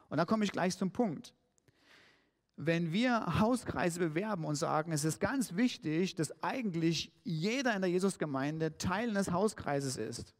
[0.08, 1.34] Und da komme ich gleich zum Punkt.
[2.62, 7.90] Wenn wir Hauskreise bewerben und sagen, es ist ganz wichtig, dass eigentlich jeder in der
[7.90, 10.34] Jesusgemeinde Teil eines Hauskreises ist,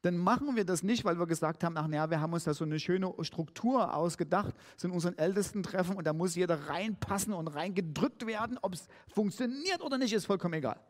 [0.00, 2.54] dann machen wir das nicht, weil wir gesagt haben, ach naja, wir haben uns da
[2.54, 7.46] so eine schöne Struktur ausgedacht, sind unseren Ältesten treffen und da muss jeder reinpassen und
[7.46, 8.58] reingedrückt werden.
[8.60, 10.80] Ob es funktioniert oder nicht, ist vollkommen egal.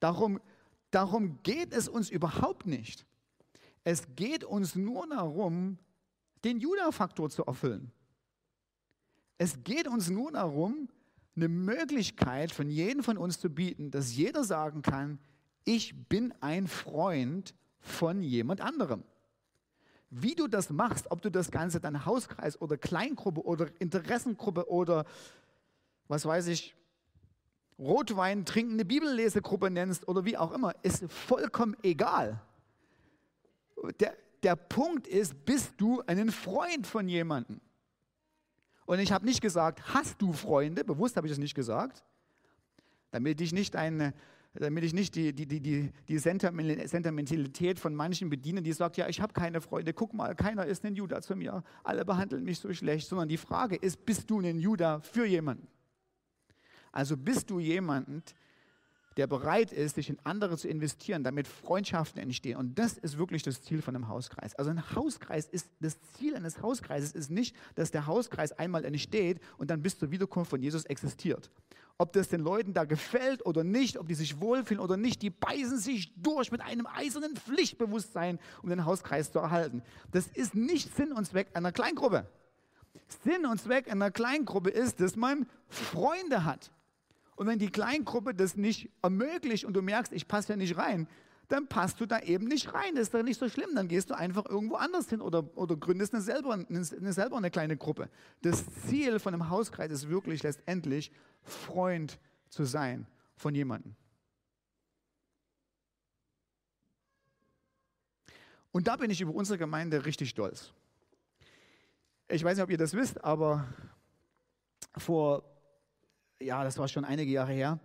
[0.00, 0.40] Darum,
[0.90, 3.06] darum geht es uns überhaupt nicht.
[3.84, 5.78] Es geht uns nur darum,
[6.42, 7.92] den Juda-Faktor zu erfüllen.
[9.38, 10.88] Es geht uns nur darum,
[11.36, 15.18] eine Möglichkeit von jedem von uns zu bieten, dass jeder sagen kann,
[15.64, 19.02] ich bin ein Freund von jemand anderem.
[20.08, 25.04] Wie du das machst, ob du das Ganze dann Hauskreis oder Kleingruppe oder Interessengruppe oder
[26.08, 26.74] was weiß ich,
[27.78, 32.40] Rotwein trinkende Bibellesegruppe nennst oder wie auch immer, ist vollkommen egal.
[34.00, 37.60] Der, der Punkt ist, bist du ein Freund von jemandem?
[38.86, 42.04] Und ich habe nicht gesagt, hast du Freunde, bewusst habe ich das nicht gesagt,
[43.10, 44.14] damit ich nicht eine
[44.58, 49.20] damit ich nicht die, die, die, die, Sentimentalität von manchen bediene, die sagt, ja, ich
[49.20, 52.72] habe keine Freunde, guck mal, keiner ist ein Judah zu mir, alle behandeln mich so
[52.72, 55.68] schlecht, sondern die Frage ist, bist du ein Judah für jemanden?
[56.92, 58.34] Also bist du jemand,
[59.16, 62.56] der bereit ist, sich in andere zu investieren, damit Freundschaften entstehen.
[62.56, 64.54] Und das ist wirklich das Ziel von einem Hauskreis.
[64.54, 69.40] Also ein Hauskreis ist, das Ziel eines Hauskreises ist nicht, dass der Hauskreis einmal entsteht
[69.58, 71.50] und dann bis zur Wiederkunft von Jesus existiert.
[71.98, 75.30] Ob das den Leuten da gefällt oder nicht, ob die sich wohlfühlen oder nicht, die
[75.30, 79.82] beißen sich durch mit einem eisernen Pflichtbewusstsein, um den Hauskreis zu erhalten.
[80.12, 82.26] Das ist nicht Sinn und Zweck einer Kleingruppe.
[83.24, 86.70] Sinn und Zweck einer Kleingruppe ist, dass man Freunde hat.
[87.36, 91.06] Und wenn die Kleingruppe das nicht ermöglicht und du merkst, ich passe ja nicht rein,
[91.48, 92.94] dann passt du da eben nicht rein.
[92.94, 93.70] Das ist doch nicht so schlimm.
[93.74, 97.50] Dann gehst du einfach irgendwo anders hin oder, oder gründest eine selber, eine, selber eine
[97.50, 98.08] kleine Gruppe.
[98.42, 102.18] Das Ziel von einem Hauskreis ist wirklich letztendlich, Freund
[102.48, 103.94] zu sein von jemandem.
[108.72, 110.72] Und da bin ich über unsere Gemeinde richtig stolz.
[112.28, 113.66] Ich weiß nicht, ob ihr das wisst, aber
[114.96, 115.44] vor,
[116.40, 117.80] ja, das war schon einige Jahre her,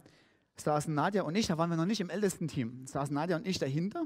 [0.58, 3.48] saßen Nadja und ich, da waren wir noch nicht im ältesten Team, saßen Nadja und
[3.48, 4.06] ich dahinter.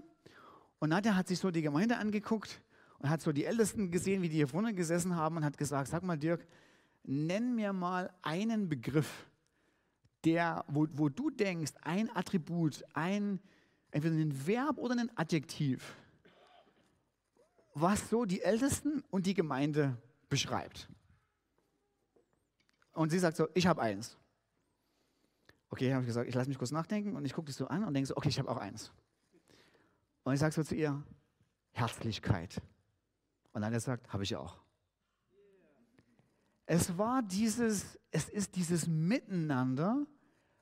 [0.80, 2.62] Und Nadja hat sich so die Gemeinde angeguckt
[3.00, 5.90] und hat so die Ältesten gesehen, wie die hier vorne gesessen haben und hat gesagt,
[5.90, 6.46] sag mal Dirk,
[7.04, 9.28] nenn mir mal einen Begriff,
[10.24, 13.40] der, wo, wo du denkst, ein Attribut, ein,
[13.92, 15.96] entweder ein Verb oder ein Adjektiv,
[17.74, 19.98] was so die Ältesten und die Gemeinde
[20.30, 20.90] beschreibt.
[22.94, 24.18] Und sie sagt so, ich habe eins.
[25.76, 27.84] Okay, habe ich gesagt, ich lasse mich kurz nachdenken und ich gucke dich so an
[27.84, 28.94] und denke so, okay, ich habe auch eins.
[30.24, 31.04] Und ich sage so zu ihr,
[31.74, 32.62] Herzlichkeit.
[33.52, 34.56] Und dann er sagt, habe ich auch.
[36.66, 40.08] Es war dieses, es ist dieses Miteinander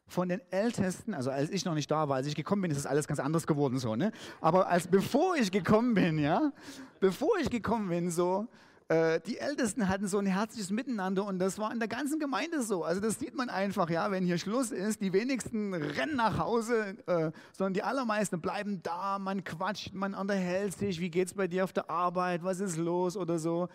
[0.07, 2.77] von den Ältesten, also als ich noch nicht da war, als ich gekommen bin, ist
[2.77, 4.11] es alles ganz anders geworden so, ne?
[4.41, 6.51] Aber als bevor ich gekommen bin, ja,
[6.99, 8.47] bevor ich gekommen bin, so,
[8.89, 12.61] äh, die Ältesten hatten so ein herzliches Miteinander und das war in der ganzen Gemeinde
[12.63, 12.83] so.
[12.83, 16.97] Also das sieht man einfach, ja, wenn hier Schluss ist, die wenigsten rennen nach Hause,
[17.07, 21.63] äh, sondern die allermeisten bleiben da, man quatscht, man unterhält sich, wie geht's bei dir
[21.63, 23.69] auf der Arbeit, was ist los oder so.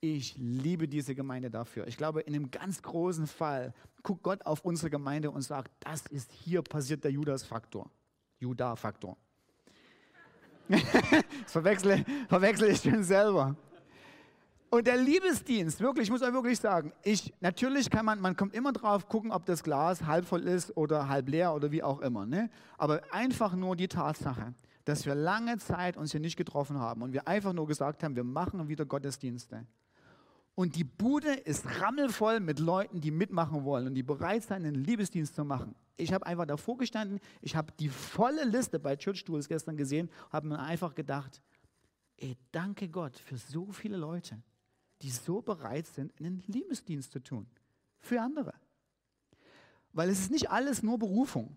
[0.00, 1.86] Ich liebe diese Gemeinde dafür.
[1.86, 6.06] Ich glaube, in einem ganz großen Fall guckt Gott auf unsere Gemeinde und sagt, das
[6.06, 7.88] ist hier passiert der Judas-Faktor.
[8.40, 9.16] Judah-Faktor.
[10.68, 10.82] das
[11.46, 13.56] verwechsle, verwechsle ich schon selber.
[14.74, 18.54] Und der Liebesdienst, wirklich, ich muss euch wirklich sagen, ich, natürlich kann man, man kommt
[18.54, 22.00] immer drauf gucken, ob das Glas halb voll ist oder halb leer oder wie auch
[22.00, 22.24] immer.
[22.24, 22.48] Ne?
[22.78, 24.54] Aber einfach nur die Tatsache,
[24.86, 28.16] dass wir lange Zeit uns hier nicht getroffen haben und wir einfach nur gesagt haben,
[28.16, 29.66] wir machen wieder Gottesdienste.
[30.54, 34.76] Und die Bude ist rammelvoll mit Leuten, die mitmachen wollen und die bereit sind, einen
[34.76, 35.74] Liebesdienst zu machen.
[35.98, 40.08] Ich habe einfach davor gestanden, ich habe die volle Liste bei Church Tools gestern gesehen,
[40.30, 41.42] habe mir einfach gedacht,
[42.16, 44.42] ey, danke Gott für so viele Leute
[45.02, 47.46] die so bereit sind, einen Liebesdienst zu tun
[48.00, 48.54] für andere.
[49.92, 51.56] Weil es ist nicht alles nur Berufung.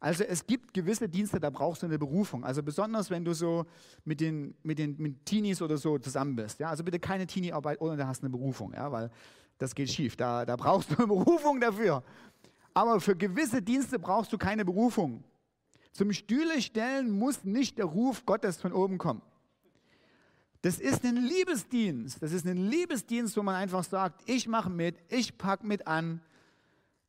[0.00, 2.44] Also es gibt gewisse Dienste, da brauchst du eine Berufung.
[2.44, 3.66] Also besonders, wenn du so
[4.04, 6.58] mit den, mit den mit Teenies oder so zusammen bist.
[6.58, 6.70] Ja?
[6.70, 8.90] Also bitte keine Teenie-Arbeit, ohne du hast eine Berufung, ja?
[8.90, 9.10] weil
[9.58, 10.16] das geht schief.
[10.16, 12.02] Da, da brauchst du eine Berufung dafür.
[12.74, 15.22] Aber für gewisse Dienste brauchst du keine Berufung.
[15.92, 19.22] Zum Stühle stellen muss nicht der Ruf Gottes von oben kommen.
[20.62, 22.22] Das ist ein Liebesdienst.
[22.22, 26.20] Das ist ein Liebesdienst, wo man einfach sagt, ich mache mit, ich packe mit an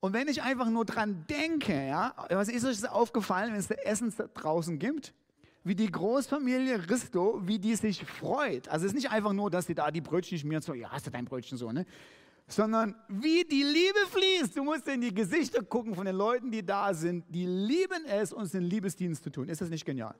[0.03, 4.13] und wenn ich einfach nur dran denke, ja, was ist euch aufgefallen, wenn es Essen
[4.33, 5.13] draußen gibt?
[5.63, 8.67] Wie die Großfamilie Risto, wie die sich freut.
[8.67, 11.07] Also es ist nicht einfach nur, dass sie da die Brötchen schmieren, so, ja, hast
[11.07, 11.85] du dein Brötchen so, ne?
[12.49, 14.57] Sondern wie die Liebe fließt.
[14.57, 17.23] Du musst in die Gesichter gucken von den Leuten, die da sind.
[17.29, 19.47] Die lieben es, uns den Liebesdienst zu tun.
[19.47, 20.15] Ist das nicht genial?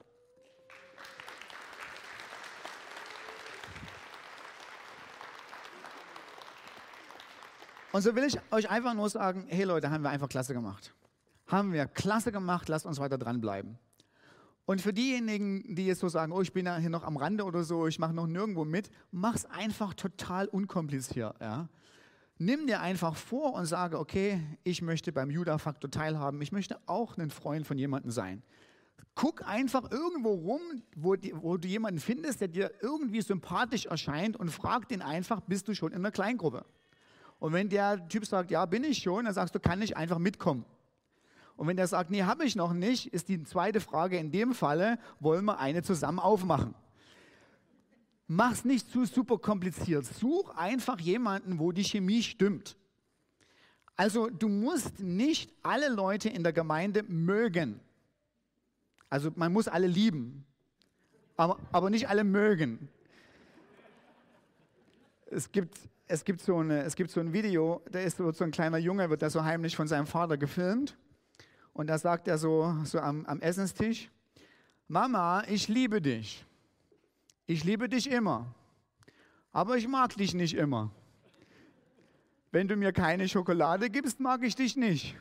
[7.94, 10.92] Und so will ich euch einfach nur sagen, hey Leute, haben wir einfach klasse gemacht.
[11.46, 13.78] Haben wir klasse gemacht, lasst uns weiter dranbleiben.
[14.64, 17.44] Und für diejenigen, die jetzt so sagen, oh, ich bin ja hier noch am Rande
[17.44, 21.36] oder so, ich mache noch nirgendwo mit, mach's einfach total unkompliziert.
[21.40, 21.68] Ja?
[22.36, 27.16] Nimm dir einfach vor und sage, okay, ich möchte beim Juda-Faktor teilhaben, ich möchte auch
[27.16, 28.42] ein Freund von jemandem sein.
[29.14, 34.36] Guck einfach irgendwo rum, wo, die, wo du jemanden findest, der dir irgendwie sympathisch erscheint
[34.36, 36.64] und frag den einfach, bist du schon in einer Kleingruppe?
[37.44, 40.18] Und wenn der Typ sagt, ja, bin ich schon, dann sagst du, kann ich einfach
[40.18, 40.64] mitkommen.
[41.58, 44.54] Und wenn der sagt, nee, habe ich noch nicht, ist die zweite Frage in dem
[44.54, 46.74] Falle, wollen wir eine zusammen aufmachen?
[48.26, 50.06] Mach's nicht zu super kompliziert.
[50.06, 52.78] Such einfach jemanden, wo die Chemie stimmt.
[53.94, 57.78] Also du musst nicht alle Leute in der Gemeinde mögen.
[59.10, 60.46] Also man muss alle lieben,
[61.36, 62.88] aber, aber nicht alle mögen.
[65.26, 68.50] Es gibt es gibt, so eine, es gibt so ein Video, da ist so, ein
[68.50, 70.96] kleiner Junge, wird da so heimlich von seinem Vater gefilmt.
[71.72, 74.10] Und da sagt er so, so am, am Essenstisch,
[74.86, 76.44] Mama, ich liebe dich.
[77.46, 78.54] Ich liebe dich immer.
[79.50, 80.90] Aber ich mag dich nicht immer.
[82.52, 85.16] Wenn du mir keine Schokolade gibst, mag ich dich nicht.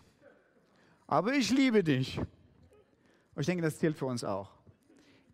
[1.08, 2.19] Aber ich liebe dich.
[2.19, 4.50] Und ich denke, das zählt für uns auch.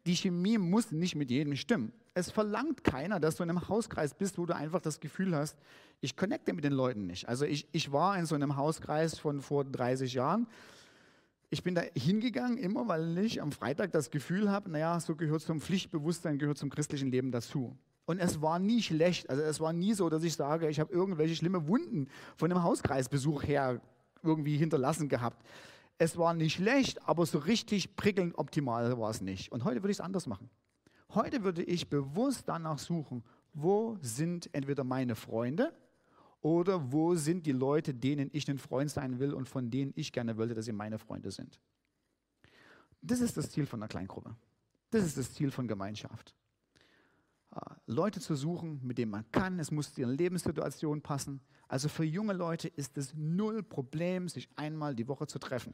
[0.09, 1.93] Die Chemie muss nicht mit jedem stimmen.
[2.15, 5.55] Es verlangt keiner, dass du in einem Hauskreis bist, wo du einfach das Gefühl hast,
[6.01, 7.29] ich connecte mit den Leuten nicht.
[7.29, 10.47] Also ich, ich war in so einem Hauskreis von vor 30 Jahren.
[11.51, 15.43] Ich bin da hingegangen, immer weil ich am Freitag das Gefühl habe, naja, so gehört
[15.43, 17.77] zum Pflichtbewusstsein, gehört zum christlichen Leben dazu.
[18.07, 19.29] Und es war nie schlecht.
[19.29, 22.63] Also es war nie so, dass ich sage, ich habe irgendwelche schlimme Wunden von einem
[22.63, 23.79] Hauskreisbesuch her
[24.23, 25.45] irgendwie hinterlassen gehabt.
[26.01, 29.51] Es war nicht schlecht, aber so richtig prickelnd optimal war es nicht.
[29.51, 30.49] Und heute würde ich es anders machen.
[31.13, 33.21] Heute würde ich bewusst danach suchen,
[33.53, 35.73] wo sind entweder meine Freunde
[36.39, 40.13] oder wo sind die Leute, denen ich ein Freund sein will und von denen ich
[40.13, 41.59] gerne wollte, dass sie meine Freunde sind.
[43.01, 44.33] Das ist das Ziel von einer Kleingruppe.
[44.91, 46.33] Das ist das Ziel von Gemeinschaft.
[47.51, 49.59] Ah, Leute zu suchen, mit denen man kann.
[49.59, 51.41] Es muss zu ihrer Lebenssituation passen.
[51.67, 55.73] Also für junge Leute ist es null Problem, sich einmal die Woche zu treffen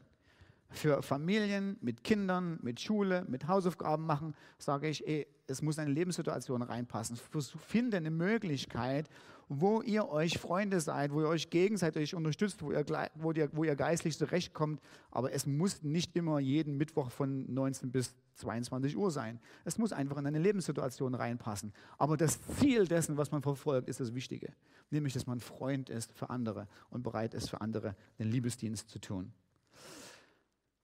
[0.70, 5.90] für Familien mit Kindern, mit Schule, mit Hausaufgaben machen, sage ich, ey, es muss eine
[5.90, 7.16] Lebenssituation reinpassen.
[7.16, 9.08] Finde eine Möglichkeit,
[9.48, 13.64] wo ihr euch Freunde seid, wo ihr euch gegenseitig unterstützt, wo ihr, wo ihr, wo
[13.64, 14.80] ihr geistlich zurechtkommt.
[15.10, 19.38] Aber es muss nicht immer jeden Mittwoch von 19 bis 22 Uhr sein.
[19.64, 21.72] Es muss einfach in eine Lebenssituation reinpassen.
[21.96, 24.52] Aber das Ziel dessen, was man verfolgt, ist das Wichtige.
[24.90, 28.98] Nämlich, dass man Freund ist für andere und bereit ist, für andere den Liebesdienst zu
[28.98, 29.32] tun.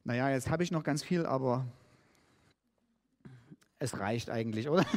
[0.05, 1.65] Naja, jetzt habe ich noch ganz viel, aber
[3.79, 4.85] es reicht eigentlich, oder?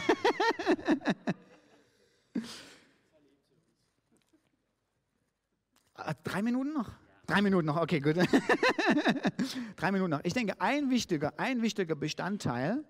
[5.97, 6.91] Ah, drei Minuten noch?
[7.25, 8.17] Drei Minuten noch, okay, gut.
[9.75, 10.19] Drei Minuten noch.
[10.23, 12.83] Ich denke, ein wichtiger, ein wichtiger Bestandteil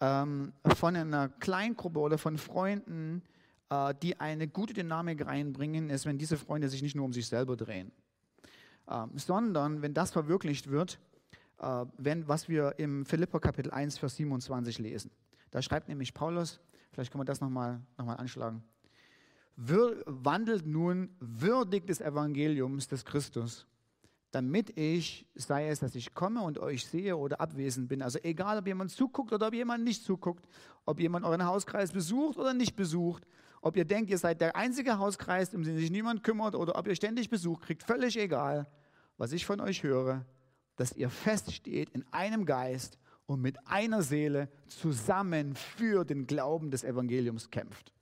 [0.00, 3.22] ähm, von einer Kleingruppe oder von Freunden,
[3.68, 7.28] äh, die eine gute Dynamik reinbringen, ist, wenn diese Freunde sich nicht nur um sich
[7.28, 7.92] selber drehen,
[8.88, 10.98] ähm, sondern wenn das verwirklicht wird,
[11.96, 15.10] wenn, was wir im Philippa Kapitel 1, Vers 27 lesen.
[15.50, 16.60] Da schreibt nämlich Paulus,
[16.92, 18.62] vielleicht können wir das nochmal noch mal anschlagen,
[19.56, 23.66] wandelt nun würdig des Evangeliums des Christus,
[24.30, 28.58] damit ich, sei es, dass ich komme und euch sehe oder abwesend bin, also egal,
[28.58, 30.48] ob jemand zuguckt oder ob jemand nicht zuguckt,
[30.86, 33.26] ob jemand euren Hauskreis besucht oder nicht besucht,
[33.60, 36.86] ob ihr denkt, ihr seid der einzige Hauskreis, um den sich niemand kümmert oder ob
[36.86, 38.66] ihr ständig Besuch kriegt, völlig egal,
[39.18, 40.24] was ich von euch höre,
[40.80, 46.84] dass ihr feststeht in einem Geist und mit einer Seele zusammen für den Glauben des
[46.84, 47.92] Evangeliums kämpft.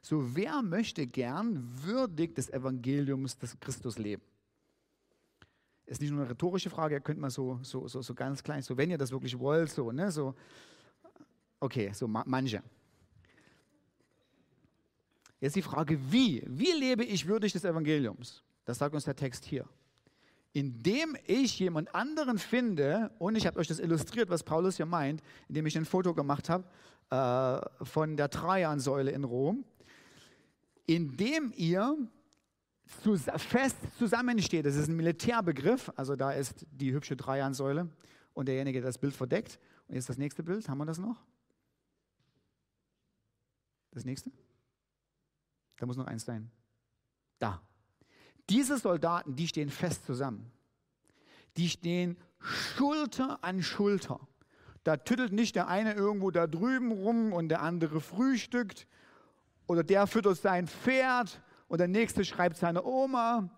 [0.00, 4.22] So wer möchte gern würdig des Evangeliums des Christus leben?
[5.84, 8.62] Ist nicht nur eine rhetorische Frage, ihr könnt mal so, so, so, so ganz klein,
[8.62, 10.34] so wenn ihr das wirklich wollt, so, ne, so.
[11.60, 12.62] Okay, so manche.
[15.40, 16.42] Jetzt die Frage, wie?
[16.46, 18.42] Wie lebe ich würdig des Evangeliums?
[18.64, 19.68] Das sagt uns der Text hier.
[20.52, 25.22] Indem ich jemand anderen finde, und ich habe euch das illustriert, was Paulus hier meint,
[25.48, 26.64] indem ich ein Foto gemacht habe
[27.10, 29.64] äh, von der Trajansäule in Rom,
[30.86, 31.96] indem ihr
[33.02, 34.66] zu, fest zusammensteht.
[34.66, 37.88] Das ist ein Militärbegriff, also da ist die hübsche Trajansäule
[38.34, 39.58] und derjenige, der das Bild verdeckt.
[39.88, 41.22] Und jetzt das nächste Bild, haben wir das noch?
[43.90, 44.30] Das nächste?
[45.76, 46.50] Da muss noch eins sein.
[47.38, 47.60] Da.
[48.50, 50.50] Diese Soldaten, die stehen fest zusammen.
[51.56, 54.20] Die stehen Schulter an Schulter.
[54.84, 58.86] Da tüttelt nicht der eine irgendwo da drüben rum und der andere frühstückt
[59.66, 63.48] oder der füttert sein Pferd und der nächste schreibt seine Oma,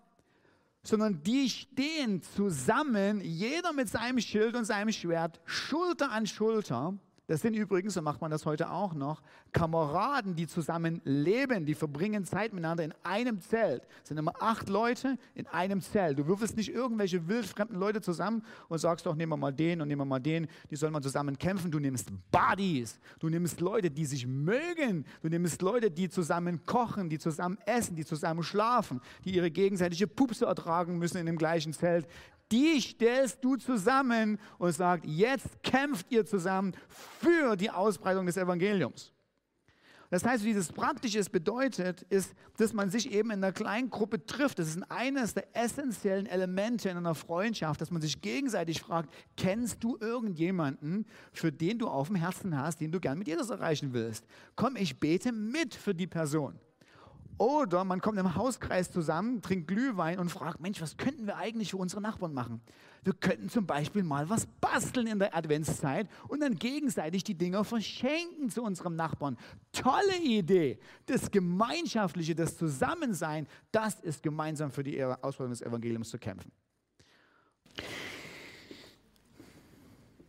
[0.83, 6.93] sondern die stehen zusammen, jeder mit seinem Schild und seinem Schwert, Schulter an Schulter
[7.27, 9.21] das sind übrigens, so macht man das heute auch noch,
[9.51, 13.87] Kameraden, die zusammen leben, die verbringen Zeit miteinander in einem Zelt.
[14.03, 16.19] Es sind immer acht Leute in einem Zelt.
[16.19, 19.87] Du würfelst nicht irgendwelche wildfremden Leute zusammen und sagst doch, nehmen wir mal den und
[19.87, 21.71] nehmen wir mal den, die sollen mal zusammen kämpfen.
[21.71, 27.09] Du nimmst Buddies, du nimmst Leute, die sich mögen, du nimmst Leute, die zusammen kochen,
[27.09, 31.73] die zusammen essen, die zusammen schlafen, die ihre gegenseitige Pupse ertragen müssen in dem gleichen
[31.73, 32.07] Zelt
[32.51, 39.11] die stellst du zusammen und sagst, jetzt kämpft ihr zusammen für die Ausbreitung des Evangeliums.
[40.11, 44.23] Das heißt, wie das praktisch bedeutet, ist, dass man sich eben in einer kleinen Gruppe
[44.25, 44.59] trifft.
[44.59, 49.83] Das ist eines der essentiellen Elemente in einer Freundschaft, dass man sich gegenseitig fragt, kennst
[49.83, 53.93] du irgendjemanden, für den du auf dem Herzen hast, den du gern mit Jesus erreichen
[53.93, 54.25] willst?
[54.55, 56.59] Komm, ich bete mit für die Person.
[57.37, 61.71] Oder man kommt im Hauskreis zusammen, trinkt Glühwein und fragt, Mensch, was könnten wir eigentlich
[61.71, 62.61] für unsere Nachbarn machen?
[63.03, 67.65] Wir könnten zum Beispiel mal was basteln in der Adventszeit und dann gegenseitig die Dinger
[67.65, 69.37] verschenken zu unserem Nachbarn.
[69.73, 70.79] Tolle Idee.
[71.07, 76.51] Das Gemeinschaftliche, das Zusammensein, das ist gemeinsam für die Ausbreitung des Evangeliums zu kämpfen.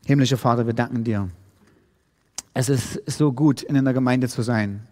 [0.05, 1.31] Himmlischer Vater, wir danken dir.
[2.53, 4.87] Es ist so gut, in einer Gemeinde zu sein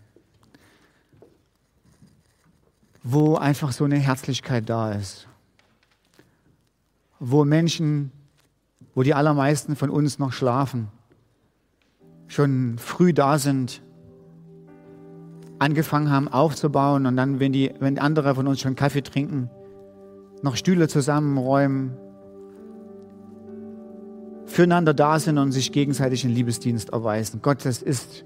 [3.04, 5.28] wo einfach so eine Herzlichkeit da ist.
[7.20, 8.10] Wo Menschen,
[8.94, 10.88] wo die allermeisten von uns noch schlafen,
[12.26, 13.82] schon früh da sind,
[15.58, 19.50] angefangen haben aufzubauen und dann, wenn, die, wenn andere von uns schon Kaffee trinken,
[20.42, 21.96] noch Stühle zusammenräumen,
[24.46, 27.40] füreinander da sind und sich gegenseitig einen Liebesdienst erweisen.
[27.42, 28.24] Gott, das ist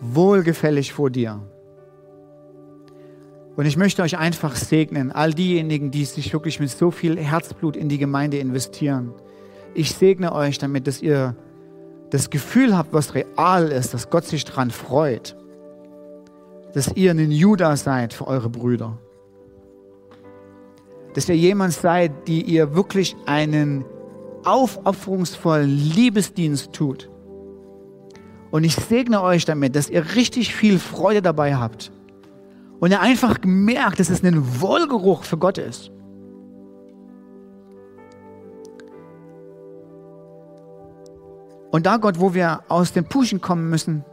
[0.00, 1.40] wohlgefällig vor dir.
[3.56, 7.74] Und ich möchte euch einfach segnen, all diejenigen, die sich wirklich mit so viel Herzblut
[7.74, 9.14] in die Gemeinde investieren.
[9.72, 11.34] Ich segne euch damit, dass ihr
[12.10, 15.36] das Gefühl habt, was real ist, dass Gott sich daran freut.
[16.74, 18.98] Dass ihr ein Judah seid für eure Brüder.
[21.14, 23.86] Dass ihr jemand seid, die ihr wirklich einen
[24.44, 27.08] aufopferungsvollen Liebesdienst tut.
[28.50, 31.90] Und ich segne euch damit, dass ihr richtig viel Freude dabei habt
[32.80, 35.90] und er einfach merkt, dass es ein Wohlgeruch für Gott ist.
[41.70, 44.04] Und da Gott, wo wir aus dem Puschen kommen müssen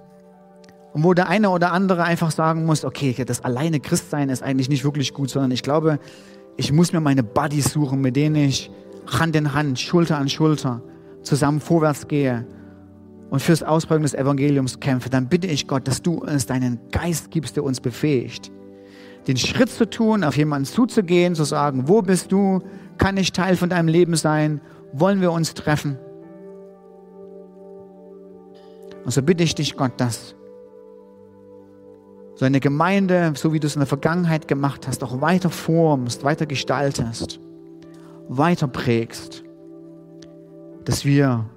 [0.93, 4.70] und wo der eine oder andere einfach sagen muss, okay, das alleine Christsein ist eigentlich
[4.70, 5.99] nicht wirklich gut, sondern ich glaube,
[6.57, 8.70] ich muss mir meine Buddies suchen, mit denen ich
[9.07, 10.82] Hand in Hand, Schulter an Schulter
[11.22, 12.45] zusammen vorwärts gehe
[13.34, 17.31] und fürs Ausbreiten des Evangeliums kämpfe, dann bitte ich Gott, dass du uns deinen Geist
[17.31, 18.51] gibst, der uns befähigt,
[19.25, 22.61] den Schritt zu tun, auf jemanden zuzugehen, zu sagen, wo bist du?
[22.99, 24.61] Kann ich Teil von deinem Leben sein?
[24.91, 25.97] Wollen wir uns treffen?
[29.03, 30.36] Und so bitte ich dich, Gott, dass
[32.36, 36.23] so eine Gemeinde, so wie du es in der Vergangenheit gemacht hast, auch weiter formst,
[36.23, 37.39] weiter gestaltest,
[38.27, 39.43] weiter prägst,
[40.86, 41.49] dass wir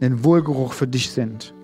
[0.00, 1.54] ein Wohlgeruch für dich sind.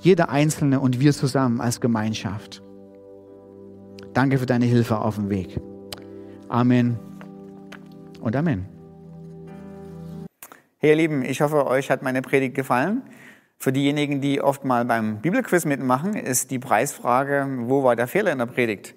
[0.00, 2.62] Jeder Einzelne und wir zusammen als Gemeinschaft.
[4.12, 5.60] Danke für deine Hilfe auf dem Weg.
[6.48, 6.98] Amen
[8.20, 8.66] und Amen.
[10.78, 13.02] Hey ihr Lieben, ich hoffe, euch hat meine Predigt gefallen.
[13.58, 18.32] Für diejenigen, die oft mal beim Bibelquiz mitmachen, ist die Preisfrage, wo war der Fehler
[18.32, 18.94] in der Predigt?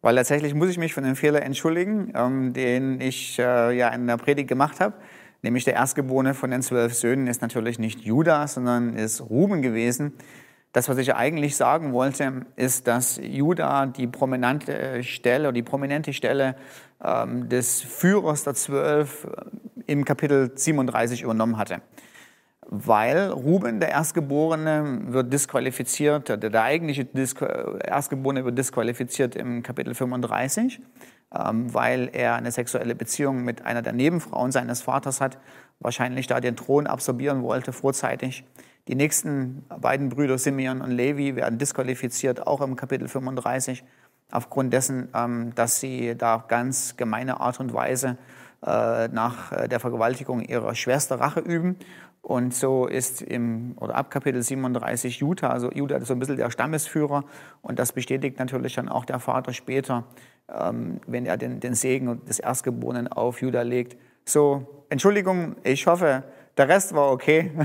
[0.00, 4.06] Weil tatsächlich muss ich mich von dem Fehler entschuldigen, ähm, den ich äh, ja in
[4.06, 4.94] der Predigt gemacht habe.
[5.42, 10.12] Nämlich der Erstgeborene von den zwölf Söhnen ist natürlich nicht Judas, sondern ist Ruben gewesen.
[10.72, 16.56] Das, was ich eigentlich sagen wollte, ist, dass Judah die prominente Stelle, die prominente Stelle
[17.04, 21.82] ähm, des Führers der Zwölf äh, im Kapitel 37 übernommen hatte.
[22.66, 27.44] Weil Ruben, der Erstgeborene, wird disqualifiziert, der, der eigentliche Disqu
[27.84, 30.86] Erstgeborene wird disqualifiziert im Kapitel 35, ähm,
[31.34, 35.38] weil er eine sexuelle Beziehung mit einer der Nebenfrauen seines Vaters hat,
[35.80, 38.44] wahrscheinlich da den Thron absorbieren wollte vorzeitig.
[38.88, 43.84] Die nächsten beiden Brüder Simeon und Levi werden disqualifiziert, auch im Kapitel 35,
[44.32, 48.18] aufgrund dessen, ähm, dass sie da ganz gemeine Art und Weise
[48.64, 51.76] äh, nach äh, der Vergewaltigung ihrer Schwester Rache üben.
[52.22, 56.36] Und so ist im, oder ab Kapitel 37 Judah, also Judah ist so ein bisschen
[56.36, 57.24] der Stammesführer
[57.62, 60.04] und das bestätigt natürlich dann auch der Vater später,
[60.52, 63.96] ähm, wenn er den, den Segen des Erstgeborenen auf Judah legt.
[64.24, 66.22] So, Entschuldigung, ich hoffe,
[66.56, 67.50] der Rest war okay.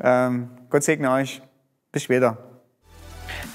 [0.00, 1.42] Ähm, Gott segne euch.
[1.92, 2.36] Bis später.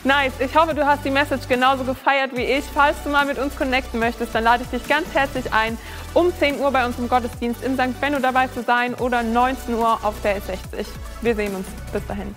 [0.04, 0.34] Nice.
[0.40, 2.66] Ich hoffe, du hast die Message genauso gefeiert wie ich.
[2.66, 5.78] Falls du mal mit uns connecten möchtest, dann lade ich dich ganz herzlich ein,
[6.14, 8.00] um 10 Uhr bei uns im Gottesdienst in St.
[8.02, 10.88] Benno dabei zu sein oder 19 Uhr auf der S60.
[11.22, 11.68] Wir sehen uns.
[11.94, 12.34] Bis dahin.